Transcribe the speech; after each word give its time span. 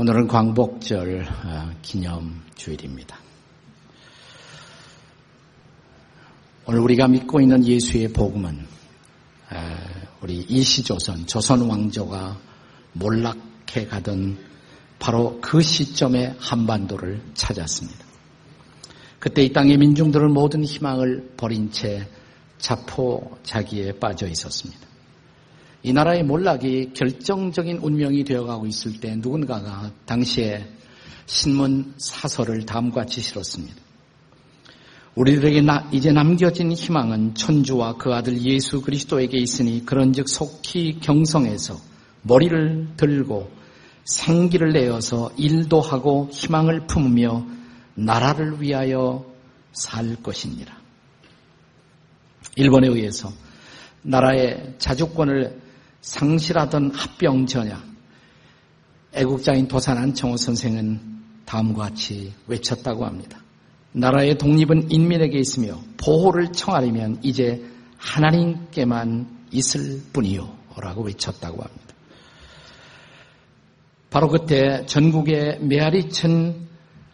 오늘은 0.00 0.28
광복절 0.28 1.28
어, 1.44 1.70
기념 1.82 2.42
주일입니다. 2.54 3.18
오늘 6.64 6.80
우리가 6.80 7.06
믿고 7.06 7.38
있는 7.38 7.62
예수의 7.62 8.08
복음은 8.14 8.66
어, 9.50 9.76
우리 10.22 10.38
이시조선 10.38 11.26
조선 11.26 11.68
왕조가 11.68 12.38
몰락해 12.94 13.88
가던 13.90 14.38
바로 14.98 15.38
그 15.42 15.60
시점에 15.60 16.34
한반도를 16.38 17.20
찾았습니다. 17.34 18.02
그때 19.18 19.42
이 19.42 19.52
땅의 19.52 19.76
민중들은 19.76 20.32
모든 20.32 20.64
희망을 20.64 21.34
버린 21.36 21.70
채 21.70 22.08
자포자기에 22.56 23.98
빠져 23.98 24.26
있었습니다. 24.28 24.89
이 25.82 25.92
나라의 25.92 26.24
몰락이 26.24 26.92
결정적인 26.94 27.78
운명이 27.78 28.24
되어가고 28.24 28.66
있을 28.66 29.00
때 29.00 29.16
누군가가 29.16 29.90
당시에 30.04 30.66
신문 31.26 31.94
사설을 31.96 32.66
다음과 32.66 33.02
같이 33.02 33.20
실었습니다. 33.20 33.76
우리들에게 35.14 35.62
이제 35.92 36.12
남겨진 36.12 36.72
희망은 36.72 37.34
천주와 37.34 37.96
그 37.96 38.12
아들 38.12 38.40
예수 38.42 38.80
그리스도에게 38.80 39.38
있으니 39.38 39.84
그런즉 39.84 40.28
속히 40.28 41.00
경성에서 41.00 41.76
머리를 42.22 42.88
들고 42.96 43.50
생기를 44.04 44.72
내어서 44.72 45.30
일도 45.36 45.80
하고 45.80 46.28
희망을 46.32 46.86
품으며 46.86 47.46
나라를 47.94 48.60
위하여 48.60 49.24
살 49.72 50.16
것이니라. 50.22 50.78
일본에 52.56 52.88
의해서 52.88 53.32
나라의 54.02 54.74
자주권을 54.78 55.69
상실하던 56.00 56.92
합병 56.92 57.46
전야 57.46 57.82
애국자인 59.12 59.68
도산 59.68 59.98
안청호 59.98 60.36
선생은 60.36 61.00
다음과 61.44 61.82
같이 61.82 62.32
외쳤다고 62.46 63.04
합니다. 63.04 63.40
나라의 63.92 64.38
독립은 64.38 64.90
인민에게 64.90 65.38
있으며 65.38 65.80
보호를 65.96 66.52
청하려면 66.52 67.18
이제 67.22 67.64
하나님께만 67.98 69.46
있을 69.50 70.00
뿐이요. 70.12 70.58
라고 70.76 71.02
외쳤다고 71.02 71.62
합니다. 71.62 71.94
바로 74.10 74.28
그때 74.28 74.86
전국에 74.86 75.58
메아리 75.60 76.08
친 76.10 76.70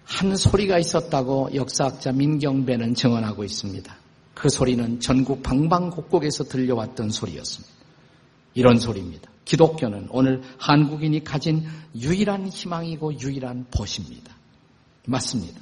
한 0.06 0.36
소리가 0.36 0.78
있었다고 0.78 1.50
역사학자 1.54 2.12
민경배는 2.12 2.94
증언하고 2.94 3.42
있습니다. 3.42 3.96
그 4.34 4.48
소리는 4.48 5.00
전국 5.00 5.42
방방곡곡에서 5.42 6.44
들려왔던 6.44 7.10
소리였습니다. 7.10 7.75
이런 8.56 8.78
소리입니다. 8.78 9.30
기독교는 9.44 10.08
오늘 10.10 10.42
한국인이 10.58 11.22
가진 11.22 11.64
유일한 11.94 12.48
희망이고 12.48 13.20
유일한 13.20 13.66
벗입니다. 13.70 14.34
맞습니다. 15.06 15.60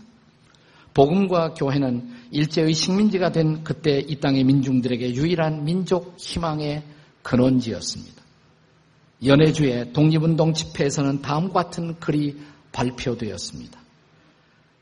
복음과 0.95 1.55
교회는 1.55 2.09
일제의 2.31 2.73
식민지가 2.73 3.33
된 3.33 3.65
그때 3.65 3.99
이 3.99 4.21
땅의 4.21 4.45
민중들에게 4.45 5.17
유일한 5.17 5.65
민족 5.65 6.15
희망의 6.17 6.85
근원지였습니다. 7.23 8.23
연해주의 9.25 9.93
독립운동 9.93 10.55
집회에서는 10.55 11.21
다음과 11.21 11.65
같은 11.65 11.99
글이 11.99 12.37
발표되었습니다. 12.71 13.81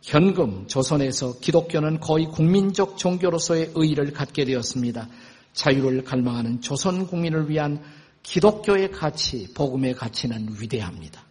현금 0.02 0.66
조선에서 0.66 1.38
기독교는 1.40 2.00
거의 2.00 2.26
국민적 2.26 2.98
종교로서의 2.98 3.70
의의를 3.74 4.12
갖게 4.12 4.44
되었습니다. 4.44 5.08
자유를 5.54 6.04
갈망하는 6.04 6.60
조선 6.60 7.06
국민을 7.06 7.48
위한 7.48 7.80
기독교의 8.22 8.90
가치, 8.92 9.52
복음의 9.52 9.94
가치는 9.94 10.56
위대합니다. 10.60 11.22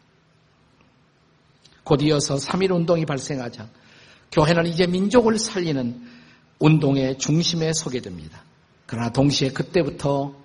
곧 1.83 2.01
이어서 2.03 2.35
3.1 2.35 2.71
운동이 2.71 3.05
발생하자 3.05 3.67
교회는 4.31 4.67
이제 4.67 4.87
민족을 4.87 5.37
살리는 5.37 6.07
운동의 6.59 7.17
중심에 7.17 7.73
서게 7.73 8.01
됩니다. 8.01 8.43
그러나 8.85 9.09
동시에 9.11 9.49
그때부터 9.49 10.35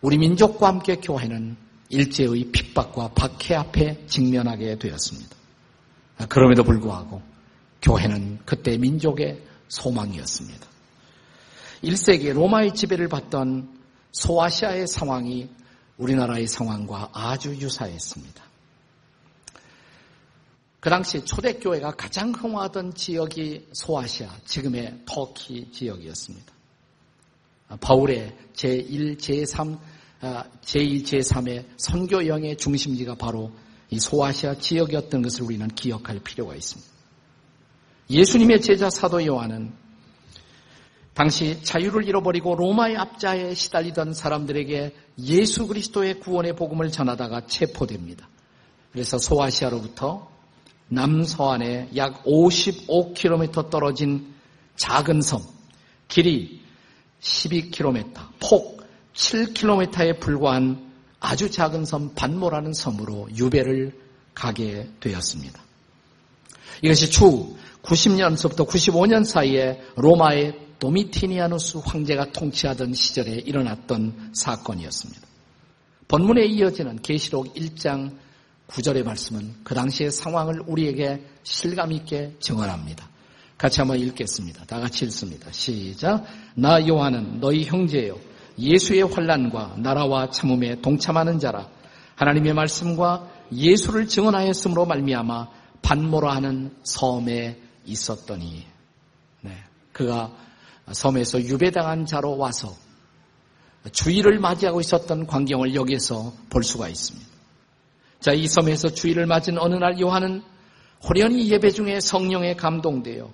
우리 0.00 0.18
민족과 0.18 0.68
함께 0.68 0.96
교회는 0.96 1.56
일제의 1.88 2.50
핍박과 2.52 3.08
박해 3.14 3.54
앞에 3.54 4.06
직면하게 4.06 4.78
되었습니다. 4.78 5.36
그럼에도 6.28 6.62
불구하고 6.64 7.22
교회는 7.82 8.38
그때 8.44 8.78
민족의 8.78 9.42
소망이었습니다. 9.68 10.66
1세기 11.84 12.32
로마의 12.32 12.74
지배를 12.74 13.08
받던 13.08 13.68
소아시아의 14.12 14.86
상황이 14.86 15.50
우리나라의 16.02 16.46
상황과 16.46 17.10
아주 17.12 17.50
유사했습니다. 17.50 18.42
그 20.80 20.90
당시 20.90 21.24
초대교회가 21.24 21.92
가장 21.92 22.32
흥화하던 22.32 22.94
지역이 22.94 23.68
소아시아, 23.72 24.28
지금의 24.44 25.02
터키 25.06 25.70
지역이었습니다. 25.70 26.52
바울의 27.80 28.36
제1, 28.54 29.16
제3, 29.16 29.78
제2, 30.62 31.04
제3의 31.04 31.66
선교 31.76 32.26
영의 32.26 32.56
중심지가 32.56 33.14
바로 33.14 33.52
이 33.90 34.00
소아시아 34.00 34.56
지역이었던 34.56 35.22
것을 35.22 35.44
우리는 35.44 35.68
기억할 35.68 36.18
필요가 36.18 36.56
있습니다. 36.56 36.90
예수님의 38.10 38.60
제자 38.60 38.90
사도 38.90 39.24
요한은 39.24 39.72
당시 41.14 41.62
자유를 41.62 42.08
잃어버리고 42.08 42.54
로마의 42.56 42.96
압자에 42.96 43.54
시달리던 43.54 44.14
사람들에게 44.14 44.94
예수 45.20 45.66
그리스도의 45.66 46.20
구원의 46.20 46.56
복음을 46.56 46.90
전하다가 46.90 47.46
체포됩니다. 47.46 48.28
그래서 48.92 49.18
소아시아로부터 49.18 50.30
남서안에 50.88 51.90
약 51.96 52.24
55km 52.24 53.70
떨어진 53.70 54.34
작은 54.76 55.22
섬, 55.22 55.42
길이 56.08 56.60
12km, 57.20 58.14
폭 58.40 58.82
7km에 59.14 60.18
불과한 60.18 60.92
아주 61.20 61.50
작은 61.50 61.84
섬 61.84 62.14
반모라는 62.14 62.72
섬으로 62.72 63.28
유배를 63.36 63.98
가게 64.34 64.88
되었습니다. 65.00 65.62
이것이 66.82 67.10
추후 67.10 67.56
90년서부터 67.82 68.66
95년 68.66 69.24
사이에 69.24 69.80
로마의 69.96 70.61
도미티니아누스 70.82 71.78
황제가 71.84 72.32
통치하던 72.32 72.92
시절에 72.92 73.34
일어났던 73.34 74.32
사건이었습니다. 74.34 75.22
본문에 76.08 76.44
이어지는 76.46 77.00
계시록 77.02 77.54
1장 77.54 78.16
9절의 78.66 79.04
말씀은 79.04 79.58
그 79.62 79.76
당시의 79.76 80.10
상황을 80.10 80.60
우리에게 80.66 81.24
실감 81.44 81.92
있게 81.92 82.34
증언합니다. 82.40 83.08
같이 83.56 83.80
한번 83.80 84.00
읽겠습니다. 84.00 84.64
다 84.64 84.80
같이 84.80 85.04
읽습니다. 85.04 85.52
시작. 85.52 86.24
나 86.56 86.84
요한은 86.84 87.38
너희 87.38 87.64
형제요 87.64 88.18
예수의 88.58 89.02
환란과 89.02 89.76
나라와 89.78 90.30
참음에 90.30 90.80
동참하는 90.80 91.38
자라 91.38 91.68
하나님의 92.16 92.54
말씀과 92.54 93.30
예수를 93.52 94.08
증언하였으므로 94.08 94.86
말미암아 94.86 95.48
반모라 95.82 96.34
하는 96.34 96.74
섬에 96.82 97.60
있었더니 97.86 98.66
네. 99.42 99.56
그가 99.92 100.32
섬에서 100.90 101.42
유배당한 101.42 102.06
자로 102.06 102.36
와서 102.36 102.74
주의를 103.92 104.38
맞이하고 104.38 104.80
있었던 104.80 105.26
광경을 105.26 105.74
여기에서 105.74 106.32
볼 106.50 106.62
수가 106.62 106.88
있습니다. 106.88 107.26
자, 108.20 108.32
이 108.32 108.46
섬에서 108.46 108.90
주의를 108.90 109.26
맞은 109.26 109.58
어느 109.58 109.74
날 109.74 110.00
요한은 110.00 110.42
호련히 111.08 111.50
예배 111.50 111.70
중에 111.70 111.98
성령에 112.00 112.54
감동되어 112.54 113.30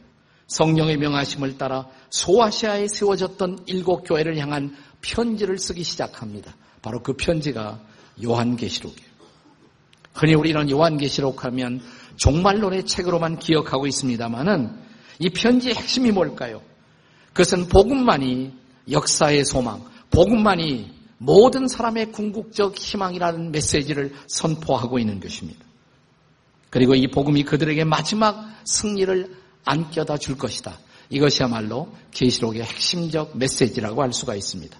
성령의 0.47 0.97
명하심을 0.97 1.59
따라 1.59 1.87
소아시아에 2.09 2.89
세워졌던 2.89 3.65
일곱 3.67 4.05
교회를 4.05 4.39
향한 4.39 4.75
편지를 5.03 5.59
쓰기 5.59 5.85
시작합니다. 5.85 6.57
바로 6.81 7.03
그 7.03 7.13
편지가 7.13 7.81
요한계시록이에요. 8.25 9.09
흔히 10.15 10.35
우리는 10.35 10.71
요한계시록 10.71 11.45
하면 11.45 11.83
종말론의 12.17 12.87
책으로만 12.87 13.39
기억하고 13.39 13.87
있습니다만은 13.87 14.75
이 15.19 15.29
편지의 15.29 15.75
핵심이 15.75 16.11
뭘까요? 16.11 16.63
그것은 17.39 17.69
복음만이 17.69 18.53
역사의 18.91 19.45
소망, 19.45 19.85
복음만이 20.11 20.91
모든 21.19 21.69
사람의 21.69 22.11
궁극적 22.11 22.77
희망이라는 22.77 23.53
메시지를 23.53 24.13
선포하고 24.27 24.99
있는 24.99 25.21
것입니다. 25.21 25.65
그리고 26.69 26.97
이 26.97 27.07
복음이 27.07 27.45
그들에게 27.45 27.85
마지막 27.85 28.45
승리를 28.65 29.37
안겨다 29.65 30.17
줄 30.17 30.37
것이다. 30.37 30.81
이것이야말로 31.11 31.95
계시록의 32.11 32.65
핵심적 32.65 33.39
메시지라고 33.39 34.03
할 34.03 34.13
수가 34.13 34.35
있습니다. 34.35 34.77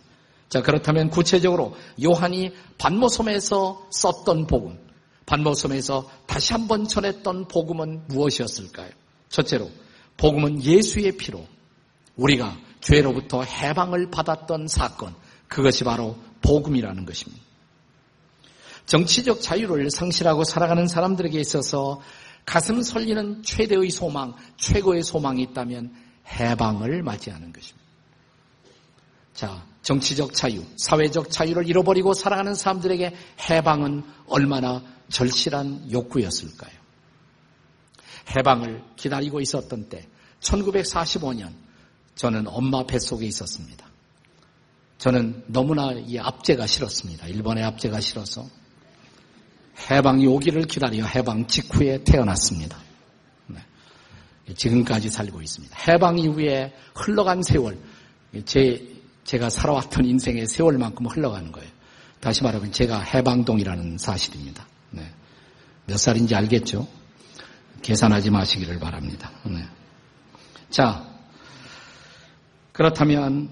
자, 0.49 0.61
그렇다면 0.61 1.11
구체적으로 1.11 1.77
요한이 2.03 2.51
반모섬에서 2.79 3.87
썼던 3.93 4.49
복음, 4.49 4.77
반모섬에서 5.27 6.11
다시 6.27 6.55
한번 6.55 6.89
전했던 6.89 7.47
복음은 7.47 8.09
무엇이었을까요? 8.09 8.91
첫째로, 9.29 9.71
복음은 10.17 10.65
예수의 10.65 11.19
피로 11.19 11.47
우리가 12.19 12.57
죄로부터 12.81 13.43
해방을 13.43 14.11
받았던 14.11 14.69
사건, 14.69 15.15
그것이 15.49 15.85
바로 15.85 16.17
복음이라는 16.43 17.07
것입니다. 17.07 17.43
정치적 18.87 19.41
자유를 19.41 19.91
상실하고 19.91 20.45
살아가는 20.45 20.87
사람들에게 20.87 21.39
있어서 21.41 22.01
가슴 22.45 22.83
설리는 22.83 23.43
최대의 23.43 23.91
소망, 23.91 24.35
최고의 24.57 25.03
소망이 25.03 25.43
있다면 25.43 25.95
해방을 26.27 27.03
맞이하는 27.03 27.53
것입니다. 27.53 27.87
자, 29.35 29.65
정치적 29.83 30.33
자유, 30.33 30.65
사회적 30.77 31.31
자유를 31.31 31.69
잃어버리고 31.69 32.15
살아가는 32.15 32.55
사람들에게 32.55 33.15
해방은 33.51 34.03
얼마나 34.27 34.83
절실한 35.11 35.93
욕구였을까요? 35.93 36.73
해방을 38.37 38.83
기다리고 38.97 39.41
있었던 39.41 39.89
때, 39.89 40.09
1945년, 40.41 41.53
저는 42.19 42.49
엄마 42.49 42.85
뱃속에 42.85 43.27
있었습니다. 43.27 43.87
저는 44.99 45.45
너무나 45.47 45.93
이 45.93 46.19
압제가 46.19 46.67
싫었습니다. 46.67 47.29
일본의 47.29 47.63
압제가 47.63 48.01
싫어서. 48.01 48.45
해방이 49.89 50.27
오기를 50.27 50.65
기다려 50.65 51.05
해방 51.07 51.47
직후에 51.47 52.03
태어났습니다. 52.03 52.77
네. 53.47 53.61
지금까지 54.57 55.11
살고 55.11 55.41
있습니다. 55.41 55.77
해방 55.87 56.19
이후에 56.19 56.75
흘러간 56.97 57.45
세월, 57.45 57.79
제, 58.45 58.85
제가 59.23 59.49
살아왔던 59.49 60.05
인생의 60.05 60.49
세월만큼 60.49 61.07
흘러가는 61.07 61.53
거예요. 61.53 61.71
다시 62.19 62.43
말하면 62.43 62.73
제가 62.73 62.99
해방동이라는 62.99 63.97
사실입니다. 63.97 64.67
네. 64.91 65.09
몇 65.87 65.97
살인지 65.97 66.35
알겠죠? 66.35 66.89
계산하지 67.83 68.31
마시기를 68.31 68.81
바랍니다. 68.81 69.31
네. 69.45 69.65
자, 70.69 71.08
그렇다면 72.79 73.51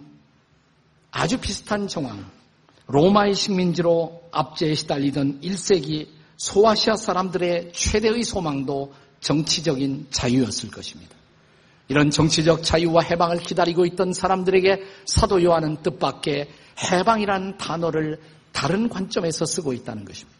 아주 1.10 1.40
비슷한 1.40 1.88
정황, 1.88 2.30
로마의 2.86 3.34
식민지로 3.34 4.22
압제에 4.30 4.74
시달리던 4.76 5.40
1세기 5.40 6.06
소아시아 6.36 6.94
사람들의 6.94 7.72
최대의 7.72 8.22
소망도 8.22 8.94
정치적인 9.18 10.06
자유였을 10.12 10.70
것입니다. 10.70 11.16
이런 11.88 12.10
정치적 12.10 12.62
자유와 12.62 13.02
해방을 13.02 13.38
기다리고 13.38 13.84
있던 13.86 14.12
사람들에게 14.12 14.84
사도 15.06 15.42
요한은 15.42 15.82
뜻밖의 15.82 16.48
해방이라는 16.92 17.56
단어를 17.56 18.20
다른 18.52 18.88
관점에서 18.88 19.44
쓰고 19.44 19.72
있다는 19.72 20.04
것입니다. 20.04 20.38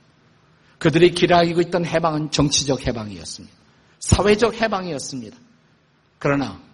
그들이 0.79 1.11
기다리고 1.11 1.61
있던 1.63 1.85
해방은 1.85 2.31
정치적 2.31 2.87
해방이었습니다. 2.87 3.57
사회적 3.99 4.63
해방이었습니다. 4.63 5.37
그러나 6.21 6.66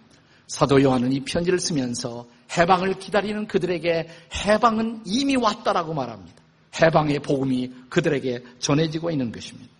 사도 0.47 0.81
요한은 0.81 1.11
이 1.11 1.21
편지를 1.21 1.59
쓰면서 1.59 2.27
해방을 2.57 2.99
기다리는 2.99 3.47
그들에게 3.47 4.07
해방은 4.45 5.03
이미 5.05 5.35
왔다라고 5.35 5.93
말합니다. 5.93 6.41
해방의 6.81 7.19
복음이 7.19 7.71
그들에게 7.89 8.43
전해지고 8.59 9.11
있는 9.11 9.31
것입니다. 9.31 9.71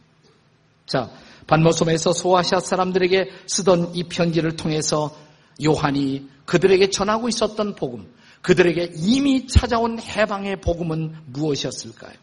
자, 0.86 1.10
반모섬에서 1.48 2.14
소아시아 2.14 2.60
사람들에게 2.60 3.30
쓰던 3.48 3.96
이 3.96 4.04
편지를 4.04 4.56
통해서 4.56 5.16
요한이 5.64 6.30
그들에게 6.46 6.90
전하고 6.90 7.30
있었던 7.30 7.76
복음, 7.76 8.12
그들에게 8.42 8.94
이미 8.96 9.48
찾아온 9.48 10.00
해방의 10.00 10.62
복음은 10.62 11.16
무엇이었을까요? 11.28 12.14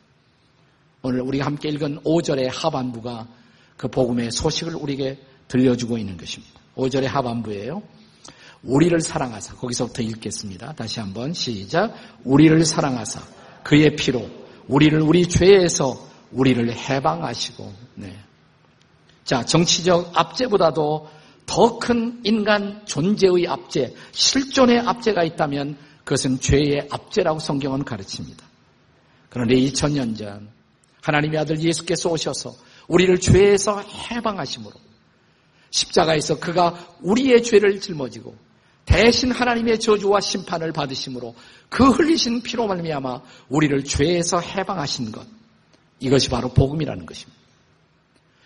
오늘 1.02 1.22
우리가 1.22 1.46
함께 1.46 1.70
읽은 1.70 2.00
5절의 2.00 2.50
하반부가 2.52 3.26
그 3.76 3.88
복음의 3.88 4.30
소식을 4.30 4.74
우리에게 4.74 5.18
들려주고 5.48 5.96
있는 5.96 6.16
것입니다. 6.18 6.60
5절의 6.76 7.06
하반부예요. 7.06 7.82
우리를 8.62 9.00
사랑하사 9.00 9.54
거기서부터 9.56 10.02
읽겠습니다. 10.02 10.72
다시 10.72 11.00
한번 11.00 11.32
시작. 11.32 11.94
우리를 12.24 12.64
사랑하사 12.64 13.22
그의 13.62 13.96
피로 13.96 14.28
우리를 14.68 15.00
우리 15.00 15.26
죄에서 15.26 16.08
우리를 16.30 16.72
해방하시고 16.72 17.72
네. 17.96 18.16
자, 19.24 19.44
정치적 19.44 20.12
압제보다도 20.14 21.08
더 21.46 21.78
큰 21.80 22.20
인간 22.22 22.86
존재의 22.86 23.48
압제, 23.48 23.92
실존의 24.12 24.78
압제가 24.80 25.24
있다면 25.24 25.76
그것은 26.04 26.38
죄의 26.38 26.86
압제라고 26.90 27.40
성경은 27.40 27.84
가르칩니다. 27.84 28.44
그런데 29.28 29.56
2000년 29.56 30.16
전 30.16 30.48
하나님의 31.02 31.40
아들 31.40 31.58
예수께서 31.60 32.08
오셔서 32.10 32.54
우리를 32.86 33.18
죄에서 33.18 33.80
해방하심으로 33.80 34.72
십자가에서 35.70 36.38
그가 36.38 36.94
우리의 37.00 37.42
죄를 37.42 37.80
짊어지고 37.80 38.36
대신 38.90 39.30
하나님의 39.30 39.78
저주와 39.78 40.20
심판을 40.20 40.72
받으심으로 40.72 41.36
그 41.68 41.88
흘리신 41.90 42.42
피로 42.42 42.66
말미암아 42.66 43.22
우리를 43.48 43.84
죄에서 43.84 44.40
해방하신 44.40 45.12
것 45.12 45.24
이것이 46.00 46.28
바로 46.28 46.48
복음이라는 46.48 47.06
것입니다. 47.06 47.40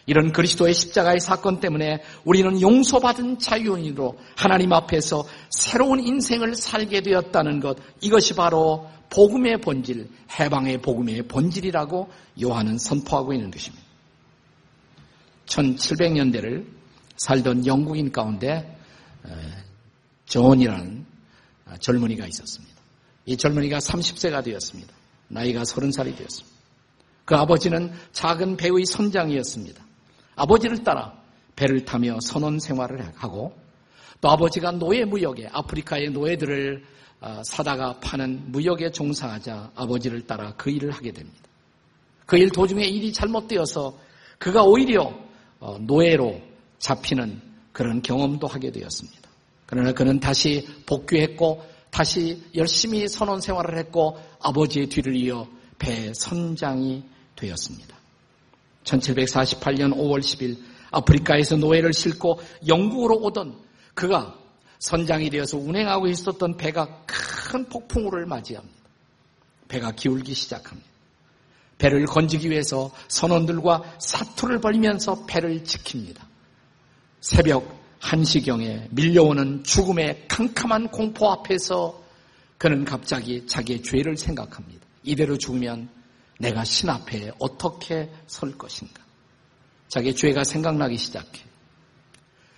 이런 0.07 0.33
그리스도의 0.33 0.75
십자가의 0.75 1.19
사건 1.21 1.61
때문에 1.61 2.03
우리는 2.27 2.61
용서받은 2.61 3.39
자유인으로 3.39 4.19
하나님 4.37 4.75
앞에서 4.75 5.25
새로운 5.49 6.07
인생을 6.07 6.57
살게 6.57 7.01
되었다는 7.01 7.61
것 7.61 7.79
이것이 8.03 8.35
바로 8.35 8.87
복음의 9.09 9.63
본질, 9.63 10.11
해방의 10.39 10.83
복음의 10.83 11.23
본질이라고 11.23 12.11
요한은 12.43 12.77
선포하고 12.77 13.33
있는 13.33 13.51
것입니다. 13.51 13.83
1700년대를 15.47 16.67
살던 17.17 17.65
영국인 17.65 18.13
가운데 18.13 18.79
존이라는 20.27 21.07
젊은이가 21.81 22.27
있었습니다. 22.27 22.75
이 23.27 23.37
젊은이가 23.37 23.79
30세가 23.79 24.45
되었습니다. 24.45 24.93
나이가 25.29 25.63
30살이 25.63 26.17
되었습니다. 26.17 26.55
그 27.25 27.35
아버지는 27.37 27.93
작은 28.13 28.57
배의 28.57 28.85
선장이었습니다. 28.87 29.83
아버지를 30.37 30.85
따라 30.85 31.15
배를 31.57 31.85
타며 31.85 32.19
선원 32.21 32.59
생활을 32.59 33.13
하고 33.17 33.57
또 34.21 34.31
아버지가 34.31 34.73
노예 34.73 35.05
무역에 35.05 35.49
아프리카의 35.53 36.11
노예들을 36.11 36.85
어, 37.21 37.43
사다가 37.45 37.99
파는 38.01 38.53
무역에 38.53 38.91
종사하자 38.91 39.73
아버지를 39.75 40.27
따라 40.27 40.53
그 40.57 40.71
일을 40.71 40.91
하게 40.91 41.13
됩니다. 41.13 41.45
그 42.27 42.37
일 42.37 42.51
도중에 42.51 42.85
일이 42.85 43.13
잘못되어서 43.13 43.99
그가 44.39 44.63
오히려 44.65 45.15
어, 45.61 45.79
노예로 45.79 46.41
잡히는 46.79 47.41
그런 47.73 48.03
경험도 48.03 48.47
하게 48.47 48.71
되었습니다. 48.71 49.24
그러나 49.75 49.91
그는 49.91 50.21
다시 50.21 50.69
복귀했고 50.87 51.65
다시 51.91 52.45
열심히 52.55 53.09
선원 53.09 53.41
생활을 53.41 53.77
했고 53.77 54.17
아버지의 54.41 54.87
뒤를 54.87 55.17
이어 55.17 55.49
배 55.81 56.15
선장이 56.15 57.03
되었습니다. 57.35 57.97
1748년 58.85 59.97
5월 59.97 60.21
10일 60.21 60.63
아프리카에서 60.93 61.57
노예를 61.57 61.93
싣고 61.93 62.39
영국으로 62.69 63.17
오던 63.17 63.59
그가 63.95 64.39
선장이 64.79 65.29
되어서 65.31 65.59
운행하고 65.59 66.07
있었던 66.07 66.57
배가 66.57 67.03
큰 67.05 67.65
폭풍우를 67.65 68.27
맞이합니다. 68.27 68.79
배가 69.67 69.91
기울기 69.91 70.35
시작합니다. 70.35 70.89
배를 71.79 72.07
건지기 72.07 72.49
위해서 72.49 72.93
선원들과 73.09 73.97
사투를 73.99 74.61
벌이면서 74.61 75.27
배를 75.27 75.65
지킵니다. 75.65 76.21
새벽 77.21 77.84
1시경에 78.05 78.89
밀려오는 78.91 79.65
죽음의 79.65 80.27
캄캄한 80.29 80.89
공포 80.89 81.31
앞에서 81.31 82.03
그는 82.59 82.85
갑자기 82.85 83.47
자기의 83.47 83.83
죄를 83.83 84.17
생각합니다. 84.17 84.85
이대로 85.03 85.39
죽으면 85.39 85.89
내가 86.39 86.65
신 86.65 86.91
앞에 86.91 87.33
어떻게 87.39 88.11
설 88.27 88.57
것인가? 88.59 89.03
자기의 89.89 90.15
죄가 90.15 90.45
생각나기 90.45 90.99
시작해. 90.99 91.43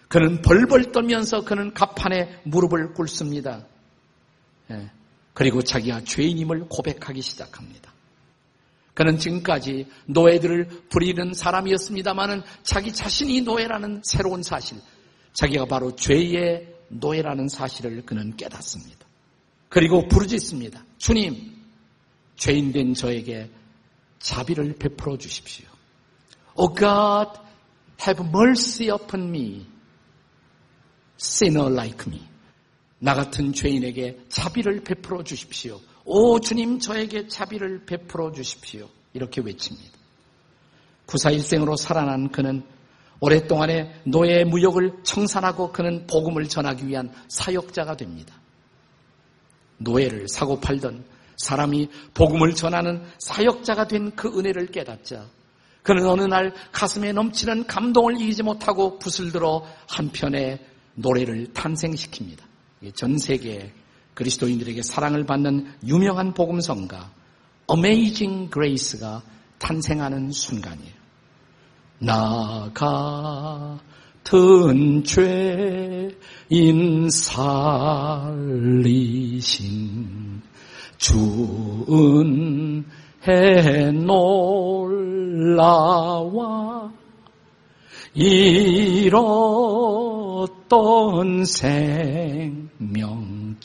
그는 0.09 0.43
벌벌 0.43 0.93
떨면서 0.93 1.45
그는 1.45 1.73
갑판에 1.75 2.41
무릎을 2.45 2.95
꿇습니다. 2.95 3.67
예. 4.71 4.91
그리고 5.33 5.63
자기가 5.63 6.03
죄인임을 6.05 6.67
고백하기 6.69 7.21
시작합니다. 7.21 7.93
그는 8.95 9.19
지금까지 9.19 9.87
노예들을 10.07 10.89
부리는 10.89 11.35
사람이었습니다만은 11.35 12.43
자기 12.63 12.93
자신이 12.93 13.43
노예라는 13.43 14.01
새로운 14.03 14.43
사실, 14.43 14.79
자기가 15.37 15.67
바로 15.67 15.95
죄의 15.95 16.75
노예라는 16.89 17.49
사실을 17.49 18.05
그는 18.07 18.35
깨닫습니다. 18.37 19.07
그리고 19.69 20.09
부르짖습니다. 20.09 20.83
주님, 20.97 21.55
죄인된 22.37 22.95
저에게 22.95 23.51
자비를 24.19 24.77
베풀어 24.79 25.19
주십시오. 25.19 25.67
Oh 26.55 26.75
God, 26.75 27.39
have 28.01 28.27
mercy 28.27 28.91
upon 28.91 29.29
me, 29.29 29.67
sinner 31.21 31.71
like 31.71 32.11
me. 32.11 32.23
나 32.99 33.15
같은 33.15 33.53
죄인에게 33.53 34.25
자비를 34.31 34.85
베풀어 34.85 35.23
주십시오. 35.23 35.81
오 36.07 36.41
주님 36.41 36.79
저에게 36.79 37.29
자비를 37.29 37.85
베풀어 37.85 38.33
주십시오. 38.33 38.89
이렇게 39.13 39.43
외칩니다. 39.43 39.93
구사 41.05 41.31
일생으로 41.31 41.77
살아난 41.77 42.31
그는 42.31 42.65
오랫동안의 43.21 44.03
노예 44.05 44.45
무역을 44.45 45.03
청산하고 45.03 45.73
그는 45.73 46.07
복음을 46.07 46.49
전하기 46.49 46.87
위한 46.87 47.13
사역자가 47.29 47.97
됩니다. 47.97 48.35
노예를 49.79 50.29
사고 50.29 50.61
팔던 50.61 51.05
사람이 51.39 51.89
복음을 52.15 52.55
전하는 52.55 53.03
사역자가 53.19 53.89
된 53.89 54.13
그 54.17 54.29
은혜를 54.39 54.69
깨닫자 54.69 55.27
그는 55.83 56.07
어느 56.09 56.23
날 56.23 56.53
가슴에 56.73 57.13
넘치는 57.13 57.67
감동을 57.67 58.21
이기지 58.21 58.43
못하고 58.43 58.99
붓을 58.99 59.31
들어 59.31 59.65
한편의 59.89 60.59
노래를 60.95 61.53
탄생시킵니다. 61.53 62.41
전 62.95 63.19
세계 63.19 63.73
그리스도인들에게 64.15 64.83
사랑을 64.83 65.25
받는 65.27 65.75
유명한 65.87 66.35
복음성가 66.35 67.13
Amazing 67.71 68.51
Grace가 68.53 69.23
탄생하는 69.59 70.33
순간이에요. 70.33 70.96
나 71.99 72.71
같은 72.75 75.03
죄인 75.03 77.09
살리신 77.11 78.37
주은 80.99 82.85
해 83.27 83.91
놀라와 83.93 85.27
잃었던 88.15 89.15
생명 91.45 93.57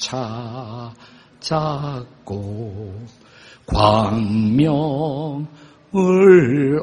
찾았고 1.50 2.94
광명 3.66 5.48
을 5.94 6.80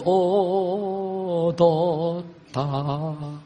얻었다. 1.54 3.40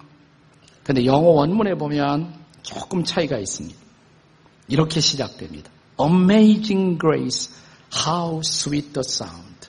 근데 0.82 1.04
영어 1.04 1.28
원문에 1.28 1.76
보면 1.76 2.34
조금 2.62 3.04
차이가 3.04 3.38
있습니다. 3.38 3.78
이렇게 4.68 5.00
시작됩니다. 5.00 5.70
Amazing 6.00 6.98
grace, 6.98 7.52
how 7.94 8.40
sweet 8.40 8.92
the 8.92 9.04
sound. 9.04 9.68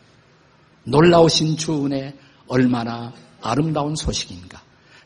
놀라우신 0.86 1.58
주은혜 1.58 2.16
얼마나 2.48 3.14
아름다운 3.42 3.96
소식인가. 3.96 4.62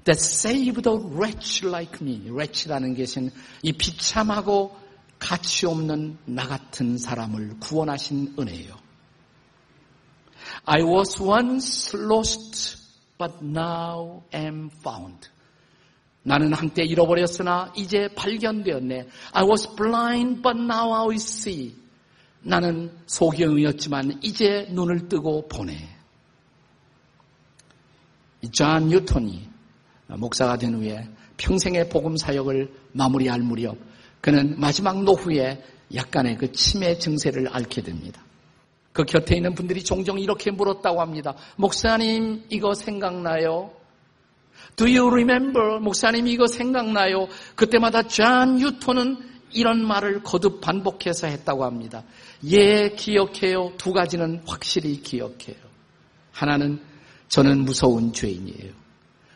That 0.06 0.22
saved 0.22 0.88
a 0.88 0.96
wretch 0.96 1.66
like 1.68 2.00
me. 2.02 2.30
wretch라는 2.30 2.96
것은 2.96 3.32
이 3.62 3.74
비참하고 3.74 4.78
가치 5.20 5.66
없는 5.66 6.18
나 6.26 6.48
같은 6.48 6.98
사람을 6.98 7.60
구원하신 7.60 8.36
은혜예요. 8.40 8.87
I 10.70 10.84
was 10.84 11.22
once 11.22 11.96
lost, 11.96 12.78
but 13.18 13.42
now 13.42 14.24
am 14.34 14.70
found. 14.82 15.30
나는 16.24 16.54
한때 16.54 16.84
잃어버렸으나 16.84 17.72
이제 17.78 18.10
발견되었네. 18.14 19.08
I 19.32 19.44
was 19.46 19.66
blind, 19.78 20.42
but 20.42 20.60
now 20.60 20.94
I 20.94 21.16
see. 21.16 21.74
나는 22.42 22.92
소경이었지만 23.06 24.20
이제 24.22 24.68
눈을 24.72 25.08
뜨고 25.08 25.48
보네. 25.48 25.88
존 28.52 28.90
뉴턴이 28.90 29.50
목사가 30.18 30.58
된 30.58 30.76
후에 30.76 31.08
평생의 31.38 31.88
복음 31.88 32.18
사역을 32.18 32.74
마무리할 32.92 33.40
무렵 33.40 33.78
그는 34.20 34.60
마지막 34.60 35.02
노후에 35.02 35.64
약간의 35.96 36.38
그 36.38 36.52
치매 36.52 36.98
증세를 36.98 37.48
앓게 37.48 37.84
됩니다. 37.84 38.27
그 38.98 39.04
곁에 39.04 39.36
있는 39.36 39.54
분들이 39.54 39.84
종종 39.84 40.18
이렇게 40.18 40.50
물었다고 40.50 41.02
합니다. 41.02 41.36
목사님 41.56 42.46
이거 42.50 42.74
생각나요? 42.74 43.72
Do 44.76 44.88
you 44.88 45.08
remember? 45.08 45.80
목사님 45.80 46.26
이거 46.26 46.48
생각나요? 46.48 47.28
그때마다 47.56 48.02
존 48.02 48.56
뉴턴은 48.58 49.18
이런 49.52 49.86
말을 49.86 50.24
거듭 50.24 50.62
반복해서 50.62 51.28
했다고 51.28 51.64
합니다. 51.64 52.04
예, 52.50 52.90
기억해요. 52.90 53.74
두 53.78 53.94
가지는 53.94 54.42
확실히 54.48 55.00
기억해요. 55.00 55.58
하나는 56.32 56.82
저는 57.28 57.66
무서운 57.66 58.12
죄인이에요. 58.12 58.74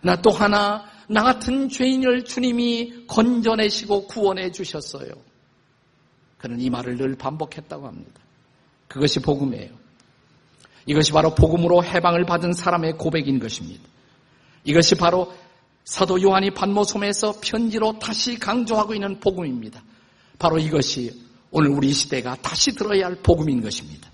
나 0.01 0.15
또 0.15 0.31
하나, 0.31 0.85
나 1.07 1.21
같은 1.21 1.69
죄인을 1.69 2.25
주님이 2.25 3.05
건져내시고 3.05 4.07
구원해 4.07 4.51
주셨어요. 4.51 5.11
그는 6.39 6.59
이 6.59 6.71
말을 6.71 6.97
늘 6.97 7.15
반복했다고 7.15 7.85
합니다. 7.85 8.20
그것이 8.91 9.21
복음이에요. 9.21 9.69
이것이 10.85 11.13
바로 11.13 11.33
복음으로 11.33 11.81
해방을 11.81 12.25
받은 12.25 12.51
사람의 12.51 12.97
고백인 12.97 13.39
것입니다. 13.39 13.81
이것이 14.65 14.95
바로 14.95 15.31
사도 15.85 16.21
요한이 16.21 16.51
반모섬에서 16.51 17.35
편지로 17.41 17.99
다시 17.99 18.37
강조하고 18.37 18.93
있는 18.93 19.19
복음입니다. 19.21 19.81
바로 20.37 20.59
이것이 20.59 21.21
오늘 21.51 21.69
우리 21.69 21.93
시대가 21.93 22.35
다시 22.41 22.75
들어야 22.75 23.05
할 23.05 23.15
복음인 23.15 23.61
것입니다. 23.61 24.09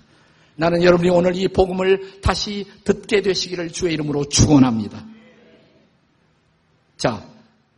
나는 0.54 0.84
여러분이 0.84 1.10
오늘 1.10 1.34
이 1.34 1.48
복음을 1.48 2.20
다시 2.20 2.64
듣게 2.84 3.20
되시기를 3.20 3.70
주의 3.70 3.94
이름으로 3.94 4.26
축원합니다. 4.28 5.04
자, 6.96 7.28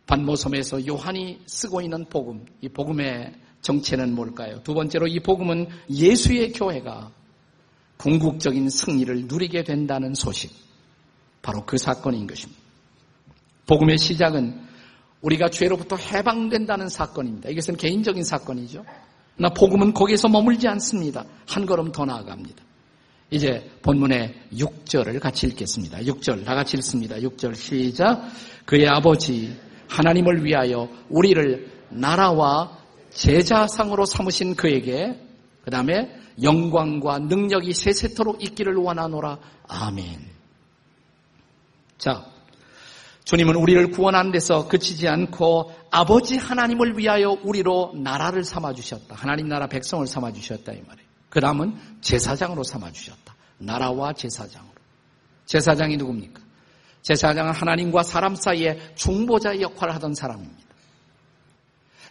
반모섬에서 0.07 0.87
요한이 0.87 1.41
쓰고 1.47 1.81
있는 1.81 2.05
복음, 2.11 2.45
이 2.61 2.69
복음의 2.69 3.33
정체는 3.63 4.15
뭘까요? 4.15 4.63
두 4.63 4.75
번째로 4.75 5.07
이 5.07 5.21
복음은 5.21 5.69
예수의 5.91 6.53
교회가 6.53 7.11
궁극적인 7.99 8.71
승리를 8.71 9.27
누리게 9.27 9.65
된다는 9.65 10.15
소식. 10.15 10.51
바로 11.43 11.65
그 11.65 11.79
사건인 11.79 12.27
것입니다. 12.27 12.61
복음의 13.67 13.99
시작은 13.99 14.69
우리가 15.23 15.51
죄로부터 15.51 15.97
해방된다는 15.97 16.89
사건입니다. 16.89 17.51
이것은 17.51 17.77
개인적인 17.77 18.25
사건이죠. 18.25 18.85
나 19.37 19.49
복음은 19.51 19.95
거기에서 19.95 20.29
머물지 20.29 20.67
않습니다. 20.69 21.25
한 21.47 21.67
걸음 21.67 21.93
더 21.93 22.05
나아갑니다. 22.05 22.63
이제 23.31 23.71
본문의 23.83 24.35
6절을 24.55 25.21
같이 25.21 25.47
읽겠습니다. 25.47 25.99
6절 26.01 26.45
다 26.45 26.55
같이 26.55 26.77
읽습니다. 26.79 27.17
6절 27.17 27.55
시작. 27.55 28.23
그의 28.65 28.89
아버지 28.89 29.57
하나님을 29.89 30.45
위하여 30.45 30.89
우리를 31.09 31.71
나라와 31.91 32.80
제자상으로 33.11 34.05
삼으신 34.05 34.57
그에게 34.57 35.21
그 35.65 35.71
다음에 35.71 36.11
영광과 36.43 37.19
능력이 37.19 37.73
세세토록 37.75 38.43
있기를 38.43 38.77
원하노라. 38.77 39.39
아멘. 39.69 40.31
자, 41.99 42.25
주님은 43.25 43.57
우리를 43.57 43.91
구원한 43.91 44.33
데서 44.33 44.67
그치지 44.69 45.07
않고 45.07 45.73
아버지 45.91 46.37
하나님을 46.37 46.99
위하여 46.99 47.37
우리로 47.45 47.93
나라를 47.95 48.43
삼아주셨다. 48.43 49.15
하나님 49.15 49.49
나라 49.49 49.67
백성을 49.67 50.05
삼아주셨다. 50.07 50.73
이 50.73 50.81
말이에요. 50.81 51.09
그 51.29 51.41
다음은 51.41 51.77
제사장으로 52.01 52.65
삼아주셨다. 52.65 53.35
나라와 53.59 54.13
제사장으로. 54.13 54.73
제사장이 55.47 55.97
누굽니까? 55.97 56.41
제사장은 57.03 57.53
하나님과 57.53 58.03
사람 58.03 58.35
사이에 58.35 58.79
중보자 58.95 59.61
역할을 59.61 59.95
하던 59.95 60.15
사람입니다. 60.15 60.70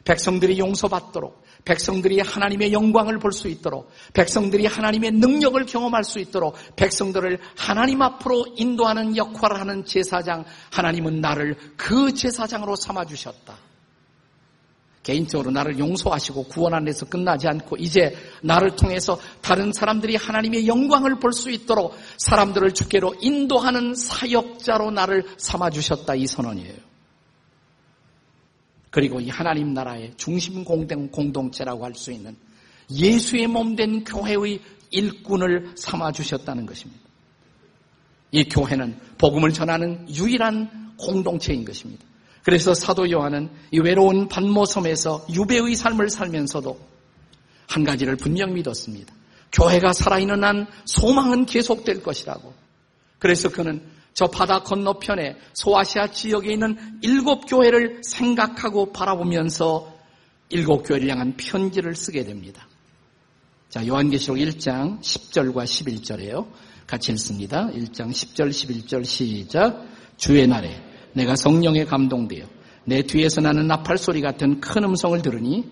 백성들이 0.06 0.60
용서받도록, 0.60 1.44
백성들이 1.65 2.22
하나님의 2.22 2.72
영광을 2.74 3.20
볼 3.20 3.32
수 3.32 3.48
있도록, 3.48 3.89
백성들이 4.13 4.65
하나님의 4.65 5.12
능력을 5.12 5.65
경험할 5.65 6.03
수 6.03 6.20
있도록, 6.20 6.56
백성들을 6.75 7.39
하나님 7.58 8.01
앞으로 8.01 8.46
인도하는 8.56 9.15
역할을 9.18 9.60
하는 9.60 9.86
제사장, 9.86 10.46
하나님은 10.72 11.22
나를 11.22 11.56
그 11.77 12.13
제사장으로 12.13 12.75
삼아주셨다. 12.75 13.70
개인적으로 15.01 15.50
나를 15.50 15.79
용서하시고 15.79 16.44
구원한 16.46 16.84
데서 16.86 17.06
끝나지 17.06 17.48
않고 17.48 17.77
이제 17.77 18.15
나를 18.44 18.75
통해서 18.75 19.18
다른 19.41 19.72
사람들이 19.72 20.15
하나님의 20.18 20.68
영광을 20.68 21.20
볼 21.20 21.32
수 21.32 21.50
있도록 21.50 21.96
사람들을 22.18 22.74
주께로 22.74 23.15
인도하는 23.22 23.96
사역자로 23.96 24.91
나를 24.91 25.25
삼아주셨다 25.38 26.15
이 26.15 26.27
선언이에요. 26.27 26.88
그리고 28.89 29.19
이 29.19 29.29
하나님 29.29 29.74
나라의 29.74 30.13
중심 30.17 30.63
공동체라고 30.63 31.86
할 31.86 31.93
수 31.93 32.12
있는 32.12 32.36
예수의 32.91 33.48
몸 33.48 33.75
된 33.75 34.03
교회의 34.03 34.60
일꾼을 34.91 35.74
삼아 35.75 36.12
주셨다는 36.12 36.65
것입니다. 36.65 37.01
이 38.31 38.43
교회는 38.46 38.98
복음을 39.17 39.53
전하는 39.53 40.08
유일한 40.10 40.96
공동체인 40.98 41.65
것입니다. 41.65 42.03
그래서 42.43 42.74
사도 42.74 43.10
요한은 43.12 43.50
이 43.72 43.79
외로운 43.79 44.27
반모섬에서 44.27 45.27
유배의 45.34 45.75
삶을 45.75 46.10
살면서도 46.10 46.79
한 47.67 47.84
가지를 47.84 48.15
분명 48.15 48.53
믿었습니다. 48.53 49.13
교회가 49.51 49.93
살아있는 49.93 50.43
한 50.43 50.67
소망은 50.86 51.46
계속될 51.46 52.01
것이라고. 52.01 52.53
그래서 53.19 53.50
그는 53.50 53.81
저 54.13 54.28
바다 54.28 54.63
건너편에 54.63 55.38
소아시아 55.54 56.08
지역에 56.08 56.54
있는 56.54 56.78
일곱 57.01 57.42
교회를 57.42 58.01
생각하고 58.04 58.92
바라보면서 58.92 59.94
일곱 60.50 60.84
교회를 60.84 61.10
향한 61.10 61.36
편지를 61.38 61.96
쓰게 61.96 62.25
됩니다. 62.25 62.68
자, 63.70 63.86
요한계시록 63.86 64.38
1장 64.38 65.00
10절과 65.01 65.63
11절에요. 65.63 66.48
같이 66.88 67.12
읽습니다. 67.12 67.68
1장 67.68 68.10
10절, 68.10 68.50
11절 68.50 69.06
시작. 69.06 69.86
주의 70.18 70.48
날에 70.48 70.82
내가 71.13 71.36
성령에 71.36 71.86
감동되어 71.86 72.48
내 72.86 73.04
뒤에서 73.04 73.42
나는 73.42 73.68
나팔 73.68 74.00
소리 74.00 74.22
같은 74.22 74.60
큰 74.60 74.84
음성을 74.84 75.22
들으니 75.22 75.70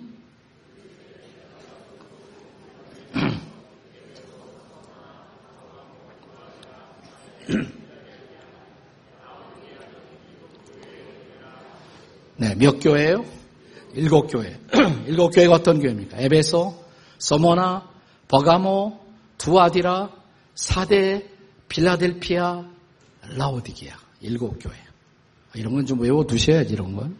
네, 12.37 12.53
몇 12.55 12.79
교회예요? 12.79 13.25
일곱 13.95 14.27
교회. 14.27 14.59
일곱 15.07 15.31
교회가 15.31 15.55
어떤 15.55 15.79
교회입니까? 15.79 16.19
에베소, 16.19 16.75
서모나, 17.17 17.89
버가모, 18.27 18.99
두아디라, 19.39 20.11
사대, 20.53 21.27
빌라델피아, 21.67 22.63
라오디기아. 23.35 23.95
일곱 24.21 24.59
교회. 24.59 24.75
이런 25.55 25.73
건 25.73 25.85
좀 25.85 25.99
외워두셔야지, 25.99 26.73
이런 26.73 26.95
건. 26.95 27.15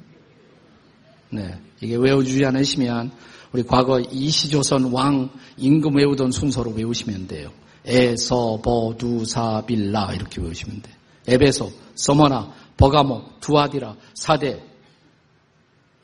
네. 1.32 1.60
이게 1.82 1.96
외워주지 1.96 2.46
않으시면, 2.46 3.12
우리 3.54 3.64
과거 3.64 4.00
이시조선 4.00 4.92
왕 4.92 5.30
임금 5.58 5.96
외우던 5.96 6.32
순서로 6.32 6.72
외우시면 6.72 7.28
돼요. 7.28 7.52
에서, 7.86 8.60
버, 8.62 8.94
두, 8.98 9.26
사, 9.26 9.64
빌라, 9.66 10.14
이렇게 10.14 10.42
외우시면 10.42 10.82
돼. 10.84 10.92
에베소, 11.28 11.72
서머나, 11.96 12.54
버가모, 12.78 13.40
두아디라, 13.40 13.96
사대, 14.14 14.62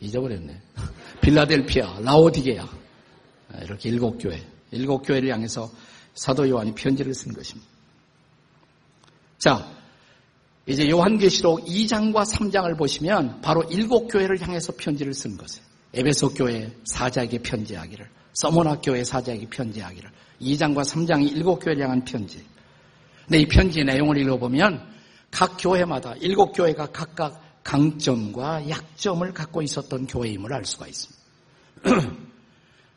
잊어버렸네. 0.03 0.61
빌라델피아, 1.21 1.99
라오디게아. 2.01 2.67
이렇게 3.63 3.89
일곱 3.89 4.17
교회. 4.17 4.41
일곱 4.71 5.03
교회를 5.03 5.31
향해서 5.31 5.71
사도 6.13 6.47
요한이 6.49 6.75
편지를 6.75 7.13
쓴 7.13 7.33
것입니다. 7.33 7.69
자, 9.37 9.71
이제 10.65 10.89
요한계시록 10.89 11.65
2장과 11.65 12.25
3장을 12.25 12.77
보시면 12.77 13.41
바로 13.41 13.63
일곱 13.63 14.07
교회를 14.07 14.41
향해서 14.41 14.73
편지를 14.77 15.13
쓴 15.13 15.37
것이에요. 15.37 15.65
에베소 15.93 16.33
교회 16.33 16.71
사자에게 16.85 17.39
편지하기를, 17.39 18.09
서모나 18.33 18.79
교회 18.81 19.03
사자에게 19.03 19.47
편지하기를, 19.49 20.09
2장과 20.41 20.83
3장이 20.83 21.31
일곱 21.31 21.59
교회를 21.59 21.83
향한 21.83 22.03
편지. 22.03 22.43
근데 23.25 23.39
이 23.39 23.47
편지 23.47 23.83
내용을 23.83 24.17
읽어보면 24.17 24.93
각 25.29 25.57
교회마다 25.59 26.15
일곱 26.19 26.53
교회가 26.53 26.87
각각 26.87 27.42
강점과 27.63 28.69
약점을 28.69 29.33
갖고 29.33 29.61
있었던 29.61 30.07
교회임을 30.07 30.53
알 30.53 30.65
수가 30.65 30.87
있습니다. 30.87 31.23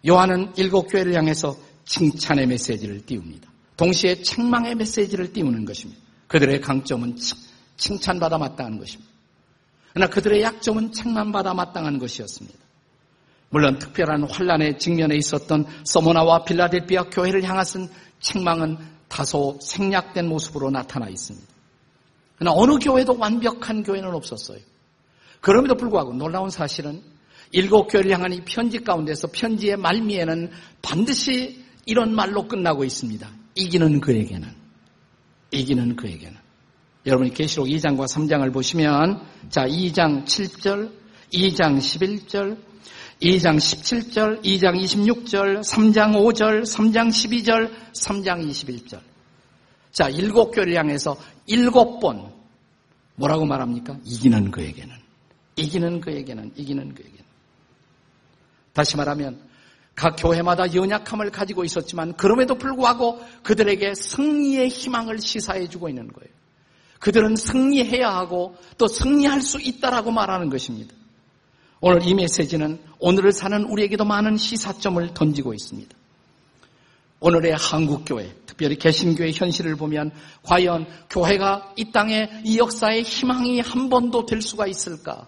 요한은 0.07 0.53
일곱 0.57 0.89
교회를 0.89 1.15
향해서 1.15 1.57
칭찬의 1.85 2.47
메시지를 2.47 3.07
띄웁니다. 3.07 3.49
동시에 3.77 4.23
책망의 4.23 4.75
메시지를 4.75 5.33
띄우는 5.33 5.65
것입니다. 5.65 6.01
그들의 6.29 6.61
강점은 6.61 7.17
칭찬받아 7.77 8.39
마땅한 8.39 8.79
것입니다. 8.79 9.11
그러나 9.93 10.11
그들의 10.11 10.43
약점은 10.43 10.93
책망받아 10.93 11.55
마땅한 11.55 11.99
것이었습니다. 11.99 12.59
물론 13.51 13.79
특별한 13.79 14.25
환란의 14.25 14.79
직면에 14.79 15.17
있었던 15.17 15.67
서모나와 15.85 16.45
빌라델비아 16.45 17.05
교회를 17.05 17.45
향하신 17.45 17.89
책망은 18.21 18.77
다소 19.09 19.59
생략된 19.63 20.27
모습으로 20.27 20.71
나타나 20.71 21.09
있습니다. 21.09 21.56
그러나 22.37 22.55
어느 22.57 22.79
교회도 22.79 23.17
완벽한 23.19 23.83
교회는 23.83 24.15
없었어요. 24.15 24.59
그럼에도 25.41 25.75
불구하고 25.75 26.13
놀라운 26.13 26.51
사실은 26.51 27.03
일곱 27.53 27.87
교회를 27.87 28.13
향한 28.13 28.33
이 28.33 28.41
편지 28.45 28.83
가운데서 28.83 29.29
편지의 29.33 29.77
말미에는 29.77 30.51
반드시 30.83 31.65
이런 31.87 32.15
말로 32.15 32.47
끝나고 32.47 32.85
있습니다. 32.85 33.29
이기는 33.55 34.01
그에게는. 34.01 34.49
이기는 35.53 35.97
그에게는. 35.97 36.37
여러분이 37.07 37.33
계시록 37.33 37.69
2장과 37.69 38.07
3장을 38.09 38.53
보시면 38.53 39.23
자 39.49 39.67
2장 39.67 40.25
7절, 40.25 40.91
2장 41.33 41.79
11절, 41.79 42.59
2장 43.23 43.57
17절, 43.57 44.43
2장 44.43 44.83
26절, 44.83 45.61
3장 45.61 46.17
5절, 46.17 46.63
3장 46.63 47.09
12절, 47.09 47.71
3장 47.95 48.47
21절. 48.51 48.99
자, 49.97 50.11
일곱 50.11 50.51
교를 50.51 50.77
향해서 50.77 51.17
일곱 51.47 52.01
번 52.01 52.31
뭐라고 53.15 53.47
말합니까? 53.47 53.97
이기는 54.05 54.51
그에게는. 54.51 54.95
이기는 55.57 56.03
그에게는, 56.03 56.53
이기는 56.55 56.95
그에게는. 56.95 57.25
다시 58.75 58.99
말하면 58.99 59.41
각 59.95 60.17
교회마다 60.19 60.75
연약함을 60.75 61.31
가지고 61.31 61.65
있었지만 61.65 62.15
그럼에도 62.19 62.57
불구하고 62.57 63.23
그들에게 63.43 63.95
승리의 63.95 64.69
희망을 64.69 65.19
시사해 65.19 65.67
주고 65.71 65.89
있는 65.89 66.09
거예요. 66.09 66.31
그들은 66.99 67.37
승리해야 67.37 68.07
하고 68.07 68.55
또 68.77 68.89
승리할 68.89 69.41
수 69.41 69.59
있다라고 69.59 70.11
말하는 70.11 70.51
것입니다. 70.51 70.95
오늘 71.81 72.07
이 72.07 72.13
메시지는 72.13 72.79
오늘을 72.99 73.33
사는 73.33 73.65
우리에게도 73.65 74.05
많은 74.05 74.37
시사점을 74.37 75.15
던지고 75.15 75.55
있습니다. 75.55 75.97
오늘의 77.27 77.57
한국교회, 77.59 78.37
특별히 78.47 78.77
개신교의 78.77 79.33
현실을 79.33 79.75
보면 79.75 80.13
과연 80.45 80.87
교회가 81.11 81.75
이 81.77 81.91
땅에 81.91 82.31
이 82.45 82.57
역사의 82.57 83.03
희망이 83.03 83.59
한 83.59 83.89
번도 83.89 84.27
될 84.27 84.41
수가 84.41 84.69
있을까? 84.69 85.27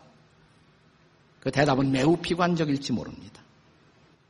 그 1.40 1.50
대답은 1.50 1.90
매우 1.90 2.16
비관적일지 2.16 2.92
모릅니다. 2.92 3.42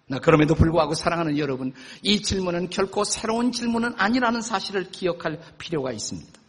나 0.07 0.18
그럼에도 0.18 0.54
불구하고 0.54 0.94
사랑하는 0.94 1.37
여러분, 1.37 1.74
이 2.02 2.22
질문은 2.22 2.70
결코 2.70 3.04
새로운 3.04 3.52
질문은 3.52 3.92
아니라는 3.98 4.40
사실을 4.40 4.90
기억할 4.90 5.38
필요가 5.59 5.92
있습니다. 5.92 6.40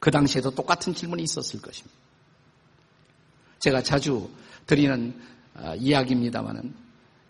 그 0.00 0.10
당시에도 0.10 0.50
똑같은 0.50 0.94
질문이 0.94 1.24
있었을 1.24 1.60
것입니다. 1.60 1.94
제가 3.58 3.82
자주 3.82 4.30
드리는 4.66 5.14
아, 5.54 5.74
이야기입니다만은 5.74 6.81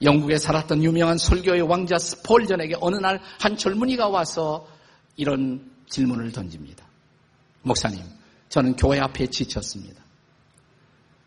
영국에 0.03 0.39
살았던 0.39 0.83
유명한 0.83 1.17
설교의 1.19 1.63
왕자 1.63 1.99
스폴전에게 1.99 2.77
어느 2.81 2.97
날 2.97 3.21
한 3.39 3.57
젊은이가 3.57 4.09
와서 4.09 4.69
이런 5.17 5.71
질문을 5.89 6.33
던집니다. 6.33 6.87
목사님, 7.63 8.03
저는 8.49 8.77
교회 8.77 9.01
앞에 9.01 9.27
지쳤습니다. 9.27 10.03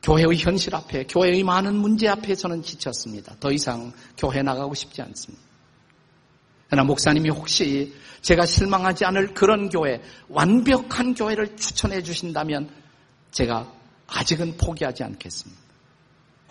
교회의 0.02 0.38
현실 0.38 0.76
앞에, 0.76 1.06
교회의 1.08 1.44
많은 1.44 1.76
문제 1.76 2.08
앞에 2.08 2.36
저는 2.36 2.62
지쳤습니다. 2.62 3.36
더 3.40 3.52
이상 3.52 3.92
교회 4.18 4.42
나가고 4.42 4.74
싶지 4.76 5.02
않습니다. 5.02 5.44
그러나 6.68 6.86
목사님이 6.86 7.30
혹시 7.30 7.94
제가 8.22 8.46
실망하지 8.46 9.06
않을 9.06 9.34
그런 9.34 9.70
교회, 9.70 10.02
완벽한 10.30 11.14
교회를 11.16 11.58
추천해 11.58 12.02
주신다면 12.02 12.70
제가 13.32 13.72
아직은 14.08 14.58
포기하지 14.58 15.04
않겠습니다. 15.04 15.65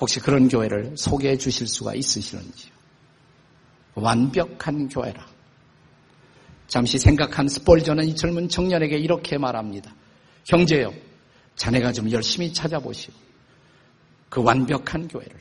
혹시 0.00 0.20
그런 0.20 0.48
교회를 0.48 0.96
소개해 0.96 1.38
주실 1.38 1.66
수가 1.66 1.94
있으시는지요? 1.94 2.72
완벽한 3.94 4.88
교회라. 4.88 5.26
잠시 6.66 6.98
생각한 6.98 7.48
스폴저는 7.48 8.04
이 8.04 8.16
젊은 8.16 8.48
청년에게 8.48 8.96
이렇게 8.96 9.38
말합니다. 9.38 9.94
형제요, 10.44 10.92
자네가 11.56 11.92
좀 11.92 12.10
열심히 12.10 12.52
찾아보시오. 12.52 13.14
그 14.28 14.42
완벽한 14.42 15.06
교회를. 15.06 15.38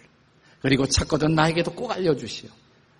그리고 0.61 0.85
찾거든 0.85 1.33
나에게도 1.33 1.73
꼭 1.73 1.91
알려주시오. 1.91 2.49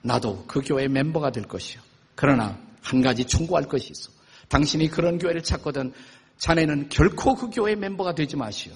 나도 0.01 0.45
그 0.47 0.61
교회 0.61 0.87
멤버가 0.87 1.31
될 1.31 1.43
것이오. 1.43 1.79
그러나 2.15 2.59
한 2.81 3.01
가지 3.01 3.23
충고할 3.23 3.65
것이 3.65 3.91
있어. 3.91 4.11
당신이 4.49 4.89
그런 4.89 5.17
교회를 5.17 5.43
찾거든 5.43 5.93
자네는 6.37 6.89
결코 6.89 7.35
그 7.35 7.49
교회 7.49 7.75
멤버가 7.75 8.15
되지 8.15 8.35
마시오. 8.35 8.73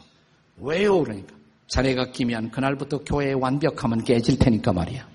왜요? 0.57 1.03
그러니까. 1.03 1.36
자네가 1.67 2.11
끼면 2.11 2.51
그날부터 2.51 2.99
교회의 2.99 3.35
완벽함은 3.35 4.03
깨질 4.03 4.39
테니까 4.39 4.73
말이야. 4.73 5.07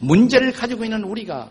문제를 0.00 0.52
가지고 0.52 0.84
있는 0.84 1.04
우리가 1.04 1.50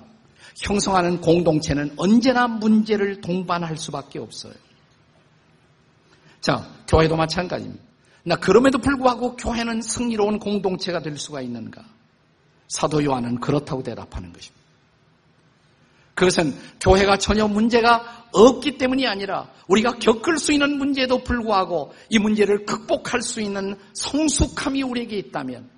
형성하는 0.58 1.22
공동체는 1.22 1.94
언제나 1.98 2.48
문제를 2.48 3.22
동반할 3.22 3.78
수밖에 3.78 4.20
없어요. 4.20 4.54
자, 6.42 6.68
교회도 6.88 7.16
마찬가지입니다. 7.16 7.84
나 8.24 8.36
그럼에도 8.36 8.78
불구하고 8.78 9.36
교회는 9.36 9.82
승리로운 9.82 10.40
공동체가 10.40 11.00
될 11.00 11.18
수가 11.18 11.42
있는가? 11.42 11.84
사도 12.68 13.04
요한은 13.04 13.40
그렇다고 13.40 13.82
대답하는 13.84 14.34
것입니다. 14.34 14.57
그것은 16.18 16.58
교회가 16.80 17.18
전혀 17.18 17.48
문제가 17.48 18.26
없기 18.32 18.80
때문이 18.80 19.06
아니라 19.06 19.48
우리가 19.68 20.00
겪을 20.00 20.40
수 20.40 20.52
있는 20.52 20.80
문제에도 20.80 21.24
불구하고 21.24 21.94
이 22.10 22.18
문제를 22.18 22.66
극복할 22.66 23.22
수 23.22 23.40
있는 23.40 23.76
성숙함이 23.94 24.82
우리에게 24.82 25.16
있다면 25.18 25.70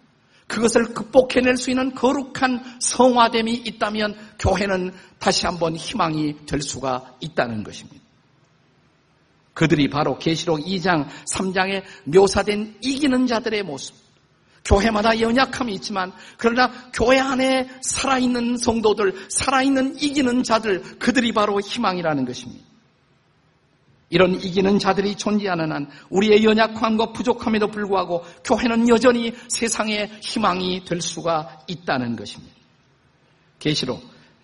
그것을 0.47 0.93
극복해낼 0.93 1.57
수 1.57 1.71
있는 1.71 1.93
거룩한 1.93 2.79
성화됨이 2.79 3.53
있다면 3.65 4.15
교회는 4.39 4.93
다시 5.19 5.45
한번 5.45 5.75
희망이 5.75 6.45
될 6.45 6.61
수가 6.61 7.15
있다는 7.19 7.63
것입니다. 7.63 7.99
그들이 9.53 9.89
바로 9.89 10.17
계시록 10.17 10.61
2장, 10.61 11.05
3장에 11.33 11.83
묘사된 12.05 12.77
이기는 12.81 13.27
자들의 13.27 13.63
모습. 13.63 13.93
교회마다 14.69 15.19
연약함이 15.19 15.73
있지만 15.75 16.13
그러나 16.37 16.71
교회 16.93 17.19
안에 17.19 17.67
살아있는 17.81 18.57
성도들, 18.57 19.25
살아있는 19.29 19.99
이기는 19.99 20.43
자들, 20.43 20.99
그들이 20.99 21.33
바로 21.33 21.59
희망이라는 21.59 22.23
것입니다. 22.23 22.63
이런 24.11 24.35
이기는 24.35 24.79
자들이 24.79 25.15
존재하는 25.15 25.71
한 25.71 25.89
우리의 26.09 26.43
연약함과 26.43 27.13
부족함에도 27.13 27.69
불구하고 27.69 28.23
교회는 28.43 28.89
여전히 28.89 29.33
세상의 29.47 30.11
희망이 30.21 30.85
될 30.85 31.01
수가 31.01 31.61
있다는 31.67 32.15
것입니다. 32.15 32.55
계시록 33.59 34.01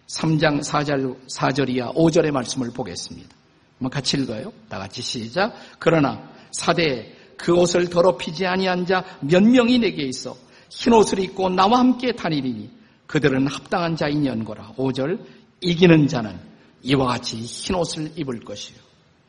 3장 0.07 0.61
4절, 0.61 1.27
4절 1.27 1.69
이하 1.69 1.91
5절의 1.93 2.31
말씀을 2.31 2.71
보겠습니다. 2.71 3.29
한번 3.77 3.89
같이 3.91 4.17
읽어요. 4.17 4.51
다 4.69 4.77
같이 4.79 5.01
시작. 5.01 5.53
그러나 5.79 6.31
사대에 6.51 7.14
그 7.38 7.54
옷을 7.54 7.89
더럽히지 7.89 8.45
아니한 8.45 8.86
자 8.86 9.04
몇 9.21 9.43
명이 9.43 9.80
내게 9.80 10.04
있어 10.04 10.36
흰 10.69 10.93
옷을 10.93 11.19
입고 11.19 11.50
나와 11.50 11.80
함께 11.80 12.12
다니리니 12.12 12.69
그들은 13.08 13.48
합당한 13.48 13.95
자인 13.95 14.26
연거라. 14.26 14.74
5절 14.78 15.19
이기는 15.62 16.08
자는 16.08 16.38
이와 16.84 17.06
같이 17.08 17.38
흰 17.38 17.76
옷을 17.76 18.12
입을 18.15 18.41
것이요. 18.41 18.78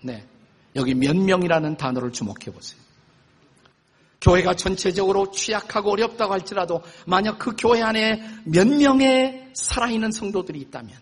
네. 0.02 0.24
여기 0.74 0.94
몇 0.94 1.16
명이라는 1.16 1.76
단어를 1.76 2.12
주목해 2.12 2.46
보세요. 2.52 2.80
교회가 4.20 4.54
전체적으로 4.54 5.30
취약하고 5.30 5.92
어렵다고 5.92 6.32
할지라도 6.32 6.82
만약 7.06 7.38
그 7.38 7.54
교회 7.56 7.82
안에 7.82 8.20
몇 8.44 8.66
명의 8.66 9.50
살아있는 9.54 10.10
성도들이 10.10 10.58
있다면 10.60 10.96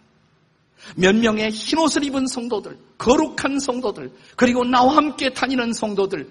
몇 0.96 1.14
명의 1.16 1.50
흰 1.50 1.78
옷을 1.78 2.04
입은 2.04 2.26
성도들, 2.26 2.76
거룩한 2.98 3.58
성도들, 3.58 4.12
그리고 4.36 4.64
나와 4.64 4.96
함께 4.96 5.32
다니는 5.32 5.72
성도들, 5.72 6.28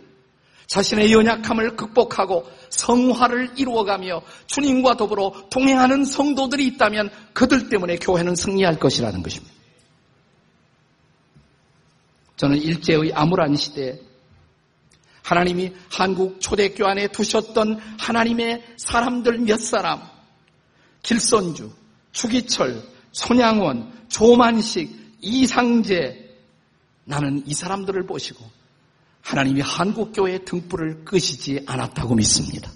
자신의 0.67 1.11
연약함을 1.11 1.75
극복하고 1.75 2.49
성화를 2.69 3.51
이루어가며 3.57 4.21
주님과 4.47 4.97
더불어 4.97 5.33
동행하는 5.49 6.05
성도들이 6.05 6.65
있다면 6.67 7.09
그들 7.33 7.69
때문에 7.69 7.97
교회는 7.97 8.35
승리할 8.35 8.79
것이라는 8.79 9.21
것입니다. 9.21 9.53
저는 12.37 12.57
일제의 12.57 13.13
암울한 13.13 13.55
시대에 13.55 13.99
하나님이 15.23 15.73
한국 15.89 16.41
초대교 16.41 16.85
안에 16.85 17.07
두셨던 17.07 17.79
하나님의 17.97 18.63
사람들 18.77 19.39
몇 19.39 19.59
사람, 19.59 20.01
길선주, 21.01 21.71
추기철, 22.11 22.83
손양원, 23.13 23.91
조만식, 24.09 25.17
이상재, 25.21 26.23
나는 27.05 27.43
이 27.45 27.53
사람들을 27.53 28.05
보시고 28.05 28.43
하나님이 29.23 29.61
한국교회의 29.61 30.45
등불을 30.45 31.05
끄시지 31.05 31.63
않았다고 31.65 32.15
믿습니다. 32.15 32.71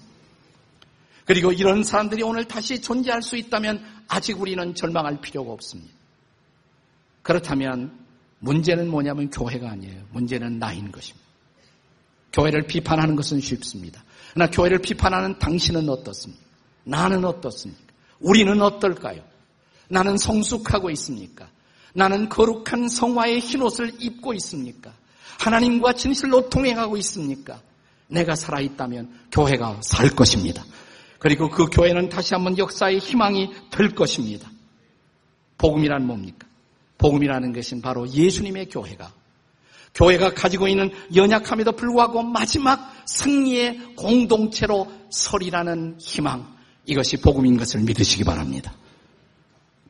그리고 1.26 1.52
이런 1.52 1.84
사람들이 1.84 2.22
오늘 2.22 2.46
다시 2.46 2.80
존재할 2.80 3.22
수 3.22 3.36
있다면 3.36 3.84
아직 4.08 4.40
우리는 4.40 4.74
절망할 4.74 5.20
필요가 5.20 5.52
없습니다. 5.52 5.92
그렇다면 7.22 7.92
문제는 8.38 8.88
뭐냐면 8.88 9.28
교회가 9.30 9.70
아니에요. 9.70 10.04
문제는 10.12 10.58
나인 10.58 10.90
것입니다. 10.90 11.28
교회를 12.32 12.62
비판하는 12.62 13.14
것은 13.14 13.40
쉽습니다. 13.40 14.02
그러나 14.32 14.50
교회를 14.50 14.78
비판하는 14.78 15.38
당신은 15.38 15.88
어떻습니까? 15.90 16.42
나는 16.84 17.24
어떻습니까? 17.26 17.82
우리는 18.20 18.60
어떨까요? 18.62 19.22
나는 19.90 20.16
성숙하고 20.16 20.90
있습니까? 20.92 21.50
나는 21.92 22.30
거룩한 22.30 22.88
성화의 22.88 23.40
흰옷을 23.40 23.96
입고 24.00 24.32
있습니까? 24.34 24.94
하나님과 25.38 25.94
진실로 25.94 26.48
동행하고 26.48 26.96
있습니까? 26.98 27.60
내가 28.08 28.34
살아있다면 28.34 29.28
교회가 29.32 29.80
살 29.82 30.10
것입니다. 30.10 30.64
그리고 31.18 31.48
그 31.48 31.66
교회는 31.66 32.08
다시 32.08 32.34
한번 32.34 32.58
역사의 32.58 32.98
희망이 32.98 33.50
될 33.70 33.94
것입니다. 33.94 34.50
복음이란 35.58 36.06
뭡니까? 36.06 36.46
복음이라는 36.98 37.52
것은 37.52 37.80
바로 37.80 38.08
예수님의 38.08 38.68
교회가 38.68 39.12
교회가 39.94 40.34
가지고 40.34 40.68
있는 40.68 40.90
연약함에도 41.14 41.72
불구하고 41.72 42.22
마지막 42.22 42.92
승리의 43.06 43.94
공동체로 43.96 44.90
설이라는 45.10 45.96
희망 45.98 46.56
이것이 46.86 47.18
복음인 47.18 47.56
것을 47.56 47.80
믿으시기 47.80 48.24
바랍니다. 48.24 48.74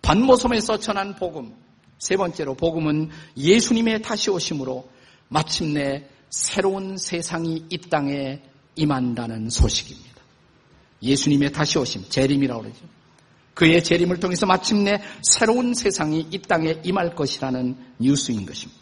반모섬에서 0.02 0.78
전한 0.78 1.14
복음 1.16 1.54
세 1.98 2.16
번째로 2.16 2.54
복음은 2.54 3.11
예수님의 3.37 4.02
다시 4.02 4.30
오심으로 4.30 4.88
마침내 5.28 6.08
새로운 6.30 6.96
세상이 6.96 7.66
이 7.68 7.78
땅에 7.78 8.42
임한다는 8.76 9.50
소식입니다. 9.50 10.08
예수님의 11.02 11.52
다시 11.52 11.78
오심, 11.78 12.08
재림이라고 12.08 12.62
그러죠. 12.62 12.80
그의 13.54 13.82
재림을 13.82 14.20
통해서 14.20 14.46
마침내 14.46 15.02
새로운 15.22 15.74
세상이 15.74 16.28
이 16.30 16.38
땅에 16.42 16.80
임할 16.84 17.14
것이라는 17.14 17.76
뉴스인 17.98 18.46
것입니다. 18.46 18.80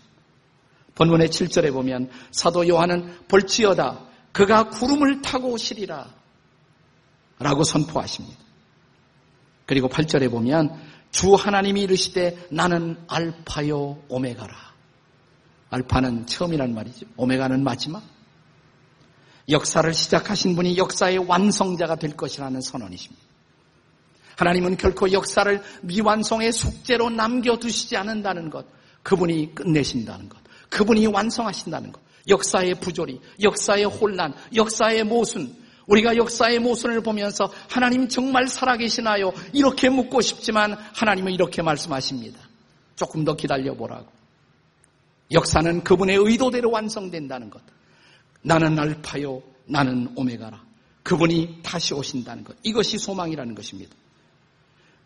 본문의 0.94 1.28
7절에 1.28 1.72
보면 1.72 2.10
사도 2.30 2.66
요한은 2.66 3.26
볼지어다 3.28 4.06
그가 4.32 4.68
구름을 4.68 5.22
타고 5.22 5.52
오시리라 5.52 6.14
라고 7.38 7.64
선포하십니다. 7.64 8.38
그리고 9.66 9.88
8절에 9.88 10.30
보면 10.30 10.78
주 11.10 11.34
하나님이 11.34 11.82
이르시되 11.82 12.48
나는 12.50 12.98
알파요 13.08 14.02
오메가라. 14.08 14.65
알파는 15.70 16.26
처음이란 16.26 16.74
말이죠. 16.74 17.06
오메가는 17.16 17.62
마지막. 17.62 18.02
역사를 19.48 19.92
시작하신 19.92 20.56
분이 20.56 20.76
역사의 20.76 21.18
완성자가 21.18 21.96
될 21.96 22.16
것이라는 22.16 22.60
선언이십니다. 22.60 23.24
하나님은 24.36 24.76
결코 24.76 25.10
역사를 25.12 25.62
미완성의 25.82 26.52
숙제로 26.52 27.08
남겨두시지 27.08 27.96
않는다는 27.96 28.50
것, 28.50 28.66
그분이 29.02 29.54
끝내신다는 29.54 30.28
것, 30.28 30.38
그분이 30.68 31.06
완성하신다는 31.06 31.92
것, 31.92 32.02
역사의 32.28 32.74
부조리, 32.80 33.20
역사의 33.42 33.84
혼란, 33.84 34.34
역사의 34.54 35.04
모순, 35.04 35.54
우리가 35.86 36.16
역사의 36.16 36.58
모순을 36.58 37.00
보면서 37.00 37.50
하나님 37.70 38.08
정말 38.08 38.48
살아계시나요? 38.48 39.32
이렇게 39.52 39.88
묻고 39.88 40.20
싶지만 40.20 40.72
하나님은 40.72 41.32
이렇게 41.32 41.62
말씀하십니다. 41.62 42.40
조금 42.96 43.24
더 43.24 43.36
기다려보라고. 43.36 44.15
역사는 45.30 45.84
그분의 45.84 46.16
의도대로 46.16 46.70
완성된다는 46.70 47.50
것. 47.50 47.60
나는 48.42 48.78
알파요, 48.78 49.42
나는 49.66 50.08
오메가라. 50.16 50.64
그분이 51.02 51.60
다시 51.62 51.94
오신다는 51.94 52.44
것. 52.44 52.56
이것이 52.62 52.98
소망이라는 52.98 53.54
것입니다. 53.54 53.94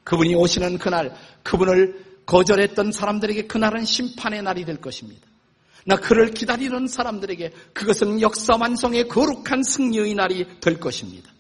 그분이 0.05 0.35
오시는 0.35 0.79
그날, 0.79 1.15
그분을 1.43 2.05
거절했던 2.27 2.93
사람들에게 2.93 3.47
그날은 3.47 3.85
심판의 3.85 4.43
날이 4.43 4.65
될 4.65 4.81
것입니다. 4.81 5.27
나 5.85 5.97
그를 5.97 6.31
기다리는 6.33 6.87
사람들에게 6.87 7.51
그것은 7.73 8.21
역사 8.21 8.57
완성의 8.57 9.09
거룩한 9.09 9.63
승리의 9.63 10.15
날이 10.15 10.47
될 10.61 10.79
것입니다. 10.79 11.31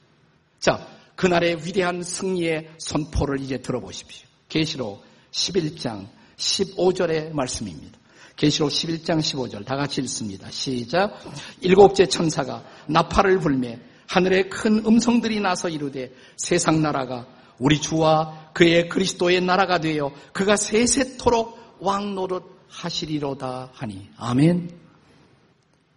자, 0.59 0.87
그날의 1.17 1.65
위대한 1.67 2.03
승리의 2.03 2.71
선포를 2.79 3.41
이제 3.41 3.59
들어보십시오. 3.59 4.27
계시록 4.49 5.05
11장 5.31 6.09
15절의 6.37 7.33
말씀입니다. 7.33 8.00
계시록 8.41 8.71
11장 8.71 9.19
15절 9.19 9.67
다 9.67 9.77
같이 9.77 10.01
읽습니다. 10.01 10.51
시작. 10.51 11.21
일곱째 11.61 12.07
천사가 12.07 12.65
나팔을 12.87 13.39
불매 13.39 13.79
하늘에 14.07 14.45
큰 14.45 14.83
음성들이 14.87 15.41
나서 15.41 15.69
이르되 15.69 16.11
세상 16.39 16.81
나라가 16.81 17.27
우리 17.59 17.83
주와 17.83 18.51
그의 18.55 18.89
그리스도의 18.89 19.43
나라가 19.43 19.79
되어 19.79 20.11
그가 20.33 20.57
세세토록 20.57 21.77
왕 21.81 22.15
노릇 22.15 22.43
하시리로다 22.71 23.73
하니 23.75 24.09
아멘. 24.17 24.71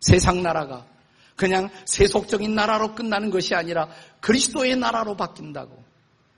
세상 0.02 0.44
나라가 0.44 0.86
그냥 1.38 1.70
세속적인 1.86 2.54
나라로 2.54 2.94
끝나는 2.94 3.30
것이 3.30 3.56
아니라 3.56 3.88
그리스도의 4.20 4.76
나라로 4.76 5.16
바뀐다고. 5.16 5.82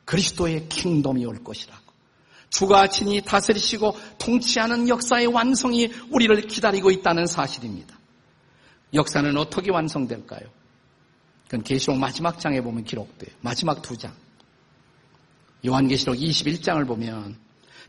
그리스도의 0.06 0.70
킹덤이 0.70 1.26
올 1.26 1.44
것이라고. 1.44 1.85
주가 2.56 2.88
친히 2.88 3.22
다스리시고 3.22 3.98
통치하는 4.18 4.88
역사의 4.88 5.28
완성이 5.28 5.92
우리를 6.10 6.42
기다리고 6.48 6.90
있다는 6.90 7.28
사실입니다. 7.28 8.00
역사는 8.94 9.36
어떻게 9.36 9.72
완성될까요? 9.72 10.48
그건 11.46 11.64
계시록 11.64 11.98
마지막 11.98 12.40
장에 12.40 12.62
보면 12.62 12.86
기록돼요. 12.86 13.36
마지막 13.42 13.82
두 13.82 13.98
장. 13.98 14.14
요한계시록 15.66 16.16
21장을 16.16 16.88
보면 16.88 17.38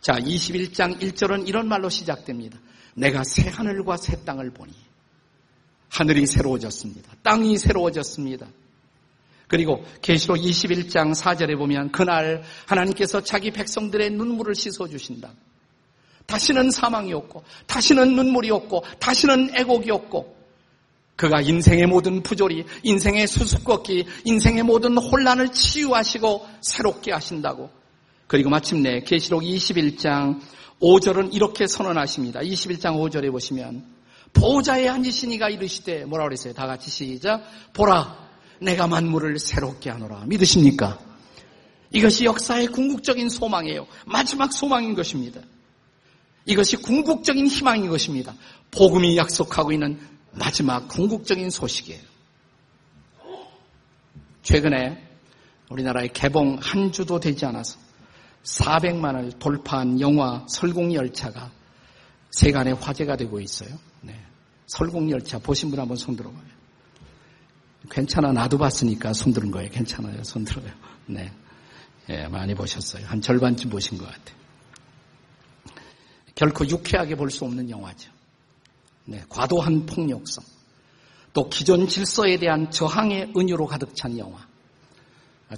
자, 0.00 0.14
21장 0.14 1.00
1절은 1.00 1.46
이런 1.46 1.68
말로 1.68 1.88
시작됩니다. 1.88 2.58
내가 2.94 3.22
새 3.22 3.48
하늘과 3.48 3.98
새 3.98 4.24
땅을 4.24 4.50
보니 4.50 4.72
하늘이 5.90 6.26
새로워졌습니다. 6.26 7.14
땅이 7.22 7.56
새로워졌습니다. 7.58 8.48
그리고 9.48 9.84
계시록 10.02 10.38
21장 10.38 11.14
4절에 11.14 11.56
보면 11.56 11.92
그날 11.92 12.42
하나님께서 12.66 13.22
자기 13.22 13.50
백성들의 13.50 14.10
눈물을 14.10 14.54
씻어 14.54 14.88
주신다. 14.88 15.32
다시는 16.26 16.70
사망이 16.70 17.12
없고 17.12 17.44
다시는 17.66 18.16
눈물이 18.16 18.50
없고 18.50 18.84
다시는 18.98 19.50
애곡이 19.54 19.90
없고 19.92 20.36
그가 21.14 21.40
인생의 21.40 21.86
모든 21.86 22.22
부조리, 22.22 22.64
인생의 22.82 23.26
수수께끼, 23.26 24.04
인생의 24.24 24.64
모든 24.64 24.98
혼란을 24.98 25.48
치유하시고 25.48 26.46
새롭게 26.60 27.12
하신다고. 27.12 27.70
그리고 28.26 28.50
마침내 28.50 29.00
계시록 29.00 29.42
21장 29.42 30.40
5절은 30.80 31.34
이렇게 31.34 31.66
선언하십니다. 31.66 32.40
21장 32.40 32.96
5절에 32.98 33.30
보시면 33.30 33.84
보호자의 34.34 34.88
앉으시니가 34.90 35.48
이르시되 35.48 36.04
뭐라 36.04 36.24
그랬어요? 36.24 36.52
다 36.52 36.66
같이 36.66 36.90
시작. 36.90 37.42
보라 37.72 38.25
내가 38.60 38.86
만물을 38.86 39.38
새롭게 39.38 39.90
하노라. 39.90 40.24
믿으십니까? 40.26 40.98
이것이 41.90 42.24
역사의 42.24 42.68
궁극적인 42.68 43.28
소망이에요. 43.28 43.86
마지막 44.06 44.52
소망인 44.52 44.94
것입니다. 44.94 45.40
이것이 46.44 46.76
궁극적인 46.76 47.46
희망인 47.46 47.88
것입니다. 47.88 48.34
복음이 48.70 49.16
약속하고 49.16 49.72
있는 49.72 49.98
마지막 50.32 50.88
궁극적인 50.88 51.50
소식이에요. 51.50 52.00
최근에 54.42 55.04
우리나라의 55.70 56.12
개봉 56.12 56.58
한 56.60 56.92
주도 56.92 57.18
되지 57.18 57.46
않아서 57.46 57.78
400만을 58.44 59.38
돌파한 59.40 60.00
영화 60.00 60.46
설국열차가 60.48 61.50
세간의 62.30 62.74
화제가 62.74 63.16
되고 63.16 63.40
있어요. 63.40 63.70
네. 64.02 64.14
설국열차 64.66 65.38
보신 65.38 65.70
분 65.70 65.80
한번 65.80 65.96
손 65.96 66.14
들어봐요. 66.14 66.55
괜찮아 67.90 68.32
나도 68.32 68.58
봤으니까 68.58 69.12
손 69.12 69.32
들은 69.32 69.50
거예요. 69.50 69.70
괜찮아요. 69.70 70.22
손 70.24 70.44
들어요. 70.44 70.70
네. 71.06 71.32
예, 72.08 72.28
많이 72.28 72.54
보셨어요. 72.54 73.04
한 73.06 73.20
절반쯤 73.20 73.70
보신 73.70 73.98
것 73.98 74.06
같아요. 74.06 74.36
결코 76.34 76.68
유쾌하게 76.68 77.16
볼 77.16 77.30
수 77.30 77.44
없는 77.44 77.70
영화죠. 77.70 78.10
네, 79.06 79.22
과도한 79.28 79.86
폭력성, 79.86 80.44
또 81.32 81.48
기존 81.48 81.86
질서에 81.88 82.38
대한 82.38 82.70
저항의 82.70 83.32
은유로 83.36 83.66
가득 83.66 83.94
찬 83.94 84.18
영화. 84.18 84.38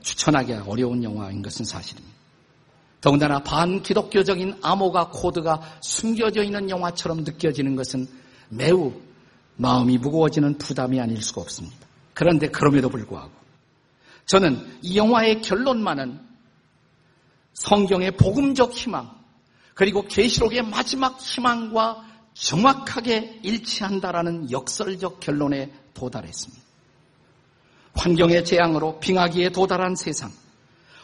추천하기 0.03 0.53
어려운 0.53 1.03
영화인 1.03 1.41
것은 1.41 1.65
사실입니다. 1.65 2.17
더군다나 3.01 3.43
반기독교적인 3.43 4.59
암호가 4.63 5.09
코드가 5.11 5.79
숨겨져 5.81 6.43
있는 6.43 6.69
영화처럼 6.69 7.25
느껴지는 7.25 7.75
것은 7.75 8.07
매우 8.51 8.93
마음이 9.57 9.99
무거워지는 9.99 10.59
부담이 10.59 11.01
아닐 11.01 11.23
수가 11.23 11.41
없습니다. 11.41 11.88
그런데 12.19 12.49
그럼에도 12.49 12.89
불구하고 12.89 13.31
저는 14.27 14.81
이 14.83 14.97
영화의 14.97 15.41
결론만은 15.41 16.21
성경의 17.53 18.17
복음적 18.17 18.73
희망 18.73 19.09
그리고 19.75 20.03
계시록의 20.03 20.63
마지막 20.63 21.21
희망과 21.21 22.05
정확하게 22.35 23.39
일치한다라는 23.45 24.51
역설적 24.51 25.21
결론에 25.21 25.73
도달했습니다. 25.95 26.61
환경의 27.95 28.45
재앙으로 28.45 28.99
빙하기에 28.99 29.51
도달한 29.51 29.95
세상, 29.95 30.33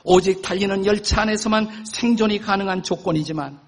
오직 0.02 0.42
달리는 0.42 0.84
열차 0.84 1.22
안에서만 1.22 1.84
생존이 1.86 2.40
가능한 2.40 2.82
조건이지만 2.82 3.60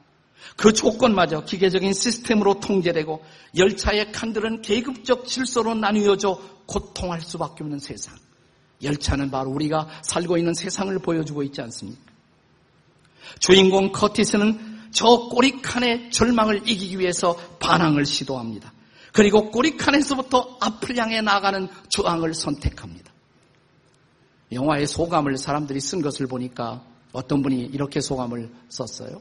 그 0.57 0.73
조건마저 0.73 1.45
기계적인 1.45 1.93
시스템으로 1.93 2.61
통제되고 2.61 3.23
열차의 3.57 4.13
칸들은 4.13 4.63
계급적 4.63 5.27
질서로 5.27 5.75
나뉘어져 5.75 6.41
고통할 6.67 7.21
수밖에 7.21 7.65
없는 7.65 7.79
세상. 7.79 8.17
열차는 8.83 9.31
바로 9.31 9.51
우리가 9.51 9.89
살고 10.03 10.37
있는 10.37 10.55
세상을 10.55 10.97
보여주고 10.99 11.43
있지 11.45 11.61
않습니까? 11.63 12.13
주인공 13.39 13.93
커티스는 13.93 14.91
저 14.93 15.29
꼬리칸의 15.31 16.11
절망을 16.11 16.69
이기기 16.69 16.99
위해서 16.99 17.37
반항을 17.59 18.07
시도합니다. 18.07 18.73
그리고 19.13 19.51
꼬리칸에서부터 19.51 20.59
앞을 20.61 20.97
향해 20.99 21.21
나가는 21.21 21.69
저항을 21.89 22.35
선택합니다. 22.35 23.13
영화의 24.53 24.87
소감을 24.87 25.39
사람들이 25.39 25.81
쓴 25.81 26.03
것을 26.03 26.27
보니까 26.27 26.83
어떤 27.13 27.43
분이 27.43 27.63
이렇게 27.73 28.01
소감을 28.01 28.51
썼어요. 28.69 29.21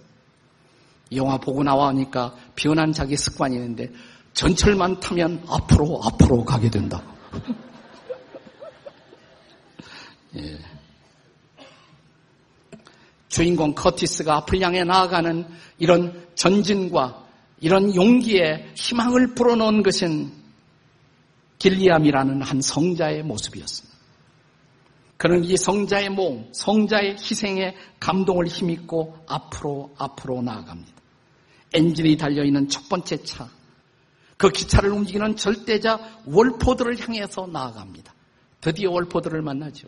영화 1.13 1.37
보고 1.37 1.63
나와니까 1.63 2.35
변한 2.55 2.91
자기 2.91 3.15
습관이 3.15 3.55
있는데 3.55 3.89
전철만 4.33 4.99
타면 4.99 5.45
앞으로 5.47 6.01
앞으로 6.03 6.43
가게 6.43 6.69
된다. 6.69 7.01
예. 10.37 10.59
주인공 13.29 13.73
커티스가 13.75 14.37
앞을 14.37 14.61
향해 14.61 14.83
나아가는 14.83 15.45
이런 15.77 16.25
전진과 16.35 17.25
이런 17.61 17.95
용기에 17.95 18.71
희망을 18.75 19.35
불어넣은 19.35 19.83
것은 19.83 20.31
길리암이라는 21.59 22.41
한 22.41 22.61
성자의 22.61 23.23
모습이었습니다. 23.23 23.95
그는 25.17 25.43
이 25.43 25.55
성자의 25.55 26.09
몸, 26.09 26.49
성자의 26.51 27.13
희생에 27.13 27.75
감동을 27.99 28.47
힘입고 28.47 29.17
앞으로 29.27 29.93
앞으로 29.97 30.41
나아갑니다. 30.41 30.94
엔진이 31.75 32.17
달려있는 32.17 32.69
첫 32.69 32.87
번째 32.89 33.23
차, 33.23 33.49
그 34.37 34.49
기차를 34.49 34.91
움직이는 34.91 35.35
절대자 35.35 35.99
월포드를 36.25 36.99
향해서 36.99 37.47
나아갑니다. 37.47 38.13
드디어 38.61 38.91
월포드를 38.91 39.41
만나죠. 39.41 39.87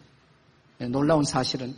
네, 0.78 0.88
놀라운 0.88 1.24
사실은 1.24 1.76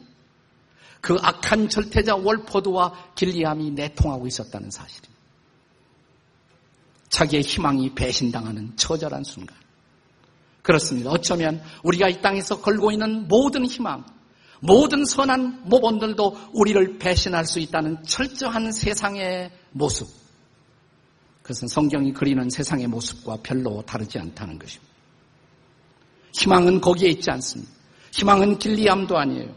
그 1.01 1.17
악한 1.21 1.69
절대자 1.69 2.15
월포드와 2.15 3.13
길리암이 3.15 3.71
내통하고 3.71 4.27
있었다는 4.27 4.69
사실입니다. 4.69 5.19
자기의 7.09 7.41
희망이 7.41 7.95
배신당하는 7.95 8.75
처절한 8.75 9.23
순간. 9.23 9.57
그렇습니다. 10.61 11.09
어쩌면 11.09 11.61
우리가 11.83 12.09
이 12.09 12.21
땅에서 12.21 12.61
걸고 12.61 12.91
있는 12.91 13.27
모든 13.27 13.65
희망, 13.65 14.05
모든 14.59 15.05
선한 15.05 15.69
모범들도 15.69 16.51
우리를 16.53 16.99
배신할 16.99 17.45
수 17.45 17.59
있다는 17.59 18.03
철저한 18.03 18.71
세상의 18.71 19.51
모습. 19.71 20.07
그것은 21.41 21.67
성경이 21.67 22.13
그리는 22.13 22.49
세상의 22.49 22.87
모습과 22.87 23.37
별로 23.41 23.81
다르지 23.81 24.19
않다는 24.19 24.59
것입니다. 24.59 24.93
희망은 26.33 26.81
거기에 26.81 27.09
있지 27.09 27.31
않습니다. 27.31 27.71
희망은 28.13 28.59
길리암도 28.59 29.17
아니에요. 29.17 29.55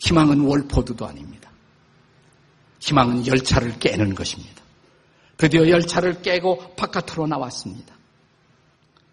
희망은 0.00 0.40
월포드도 0.40 1.06
아닙니다. 1.06 1.50
희망은 2.80 3.26
열차를 3.26 3.78
깨는 3.78 4.14
것입니다. 4.14 4.62
드디어 5.36 5.68
열차를 5.68 6.22
깨고 6.22 6.74
바깥으로 6.74 7.26
나왔습니다. 7.26 7.94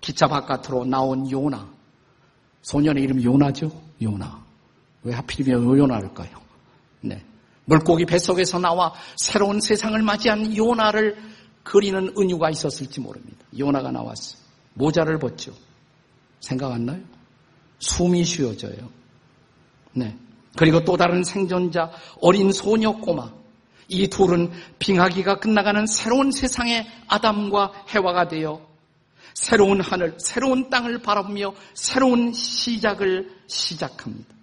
기차 0.02 0.28
바깥으로 0.28 0.86
나온 0.86 1.30
요나. 1.30 1.70
소년의 2.63 3.04
이름 3.04 3.22
요나죠? 3.24 3.72
요나. 4.02 4.44
왜 5.04 5.13
하필이면 5.13 5.78
요나일까요? 5.78 6.42
네. 7.02 7.24
물고기 7.67 8.06
뱃속에서 8.06 8.60
나와 8.60 8.93
새로운 9.17 9.60
세상을 9.60 10.01
맞이한 10.01 10.56
요나를 10.56 11.17
그리는 11.63 12.13
은유가 12.17 12.49
있었을지 12.49 13.01
모릅니다. 13.01 13.38
요나가 13.60 13.91
나왔어. 13.91 14.38
모자를 14.73 15.19
벗죠. 15.19 15.51
생각 16.39 16.71
안 16.71 16.86
나요? 16.86 17.01
숨이 17.80 18.23
쉬어져요. 18.23 18.89
네. 19.91 20.17
그리고 20.56 20.84
또 20.86 20.95
다른 20.95 21.23
생존자, 21.23 21.91
어린 22.21 22.53
소녀 22.53 22.93
꼬마. 22.93 23.32
이 23.89 24.08
둘은 24.08 24.51
빙하기가 24.80 25.39
끝나가는 25.39 25.86
새로운 25.88 26.32
세상의 26.32 26.88
아담과 27.08 27.86
해와가 27.89 28.27
되어 28.27 28.65
새로운 29.34 29.82
하늘, 29.82 30.15
새로운 30.19 30.69
땅을 30.69 30.99
바라보며 30.99 31.53
새로운 31.73 32.32
시작을 32.34 33.30
시작합니다. 33.47 34.37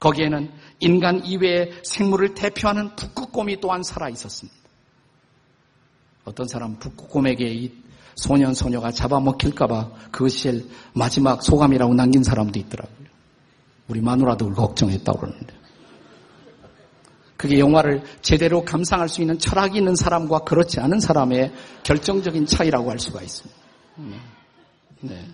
거기에는 0.00 0.50
인간 0.80 1.24
이외의 1.24 1.72
생물을 1.84 2.34
대표하는 2.34 2.96
북극곰이 2.96 3.60
또한 3.60 3.82
살아 3.82 4.08
있었습니다. 4.08 4.58
어떤 6.24 6.48
사람 6.48 6.78
북극곰에게 6.78 7.46
이 7.46 7.72
소년 8.14 8.54
소녀가 8.54 8.90
잡아먹힐까봐 8.90 9.90
그것이 10.10 10.68
마지막 10.94 11.42
소감이라고 11.42 11.94
남긴 11.94 12.22
사람도 12.22 12.58
있더라고요. 12.58 13.08
우리 13.88 14.00
마누라도 14.00 14.52
걱정했다고 14.52 15.18
그러는데. 15.18 15.54
그게 17.36 17.58
영화를 17.58 18.02
제대로 18.20 18.64
감상할 18.64 19.08
수 19.08 19.22
있는 19.22 19.38
철학이 19.38 19.78
있는 19.78 19.96
사람과 19.96 20.40
그렇지 20.40 20.78
않은 20.80 21.00
사람의 21.00 21.52
결정적인 21.84 22.46
차이라고 22.46 22.90
할 22.90 22.98
수가 22.98 23.22
있습니다. 23.22 23.60
음. 23.98 24.20
네. 25.00 25.26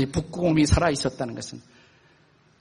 이 0.00 0.06
북극곰이 0.06 0.64
살아 0.66 0.90
있었다는 0.90 1.34
것은 1.34 1.60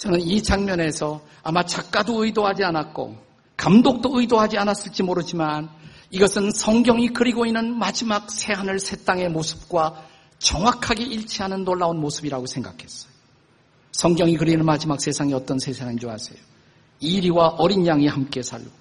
저는 0.02 0.20
이 0.22 0.42
장면에서 0.42 1.22
아마 1.44 1.64
작가도 1.64 2.26
의도하지 2.26 2.64
않았고 2.64 3.16
감독도 3.56 4.20
의도하지 4.20 4.58
않았을지 4.58 5.04
모르지만 5.04 5.70
이것은 6.10 6.50
성경이 6.50 7.10
그리고 7.10 7.46
있는 7.46 7.78
마지막 7.78 8.32
새 8.32 8.54
하늘 8.54 8.80
새 8.80 8.96
땅의 9.06 9.30
모습과 9.30 10.04
정확하게 10.40 11.04
일치하는 11.04 11.64
놀라운 11.64 12.00
모습이라고 12.00 12.48
생각했어요. 12.48 13.12
성경이 13.92 14.38
그리는 14.38 14.66
마지막 14.66 15.00
세상이 15.00 15.36
어떤 15.36 15.60
세상인 15.60 16.00
줄 16.00 16.10
아세요? 16.10 16.40
이리와 17.00 17.58
어린 17.60 17.86
양이 17.86 18.08
함께 18.08 18.42
살고 18.42 18.72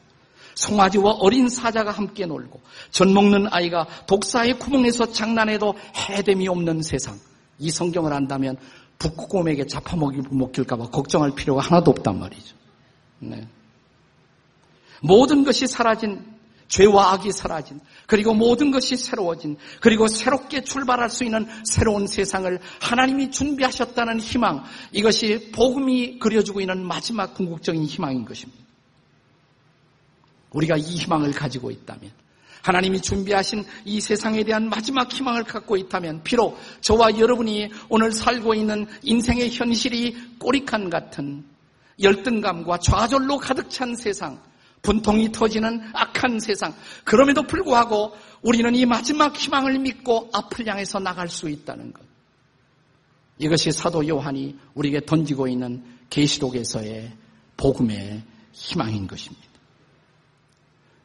송아지와 0.54 1.16
어린 1.20 1.50
사자가 1.50 1.90
함께 1.90 2.24
놀고 2.24 2.62
젖 2.92 3.06
먹는 3.06 3.48
아이가 3.50 3.87
독사의 4.06 4.59
구멍에서 4.59 5.12
장난해도 5.12 5.74
해됨이 5.98 6.48
없는 6.48 6.80
세상. 6.80 7.18
이 7.59 7.70
성경을 7.70 8.11
안다면 8.11 8.56
북극곰에게 9.01 9.67
잡아먹힐까봐 9.67 10.91
걱정할 10.91 11.35
필요가 11.35 11.63
하나도 11.63 11.91
없단 11.91 12.21
말이죠. 12.21 12.55
네. 13.19 13.49
모든 15.03 15.43
것이 15.43 15.67
사라진 15.67 16.25
죄와 16.69 17.15
악이 17.15 17.33
사라진 17.33 17.81
그리고 18.07 18.33
모든 18.33 18.71
것이 18.71 18.97
새로워진 18.97 19.57
그리고 19.81 20.07
새롭게 20.07 20.63
출발할 20.63 21.11
수 21.11 21.25
있는 21.25 21.49
새로운 21.65 22.07
세상을 22.07 22.61
하나님이 22.81 23.31
준비하셨다는 23.31 24.21
희망 24.21 24.63
이것이 24.93 25.51
복음이 25.51 26.19
그려주고 26.21 26.61
있는 26.61 26.87
마지막 26.87 27.35
궁극적인 27.35 27.83
희망인 27.85 28.25
것입니다. 28.25 28.63
우리가 30.53 30.77
이 30.77 30.83
희망을 30.83 31.33
가지고 31.33 31.71
있다면 31.71 32.13
하나님이 32.62 33.01
준비하신 33.01 33.64
이 33.85 34.01
세상에 34.01 34.44
대한 34.44 34.68
마지막 34.68 35.11
희망을 35.12 35.44
갖고 35.44 35.77
있다면 35.77 36.23
비록 36.23 36.59
저와 36.81 37.18
여러분이 37.18 37.70
오늘 37.88 38.12
살고 38.12 38.55
있는 38.55 38.87
인생의 39.03 39.51
현실이 39.51 40.38
꼬리칸 40.38 40.90
같은 40.90 41.44
열등감과 42.01 42.79
좌절로 42.79 43.38
가득 43.38 43.70
찬 43.70 43.94
세상 43.94 44.40
분통이 44.83 45.31
터지는 45.33 45.83
악한 45.92 46.40
세상. 46.40 46.75
그럼에도 47.05 47.42
불구하고 47.42 48.14
우리는 48.42 48.75
이 48.75 48.87
마지막 48.87 49.37
희망을 49.37 49.79
믿고 49.79 50.31
앞을 50.33 50.66
향해서 50.66 50.99
나갈 50.99 51.29
수 51.29 51.49
있다는 51.51 51.92
것. 51.92 52.03
이것이 53.38 53.73
사도 53.73 54.07
요한이 54.07 54.57
우리에게 54.75 55.05
던지고 55.05 55.49
있는 55.49 55.85
계시록에서의 56.11 57.12
복음의 57.57 58.23
희망인 58.53 59.07
것입니다. 59.07 59.50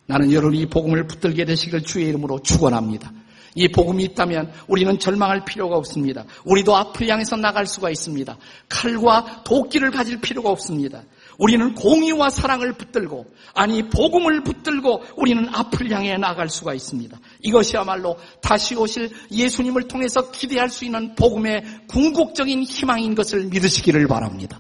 나는 0.08 0.32
여러분이 0.32 0.68
복음을 0.68 1.08
붙들게 1.08 1.46
되시길 1.46 1.84
주의 1.84 2.08
이름으로 2.08 2.39
축원합니다. 2.39 3.12
이 3.56 3.70
복음이 3.70 4.04
있다면 4.04 4.52
우리는 4.68 5.00
절망할 5.00 5.46
필요가 5.46 5.78
없습니다. 5.78 6.26
우리도 6.44 6.76
앞을 6.76 7.08
향해서 7.08 7.38
나갈 7.38 7.65
수가 7.65 7.89
있습니다. 7.89 8.38
칼과 8.68 9.44
도끼를 9.46 9.91
가질 9.91 10.20
필요가 10.20 10.50
없습니다. 10.50 11.04
우리는 11.38 11.74
공의와 11.74 12.30
사랑을 12.30 12.74
붙들고 12.74 13.26
아니 13.54 13.84
복음을 13.89 14.44
붙들고 14.44 15.04
우리는 15.18 15.48
앞을 15.54 15.89
향해 15.91 16.18
나갈 16.18 16.50
수가 16.50 16.74
있습니다. 16.74 17.18
이것이야말로 17.41 18.18
다시 18.41 18.76
오실 18.76 19.10
예수님을 19.32 19.88
통해서 19.88 20.32
기대할 20.32 20.70
수 20.70 20.86
있는 20.86 21.15
복음의 21.15 21.63
궁극적인 21.88 22.63
희망인 22.63 23.15
것을 23.15 23.46
믿으시기를 23.46 24.08
바랍니다. 24.08 24.60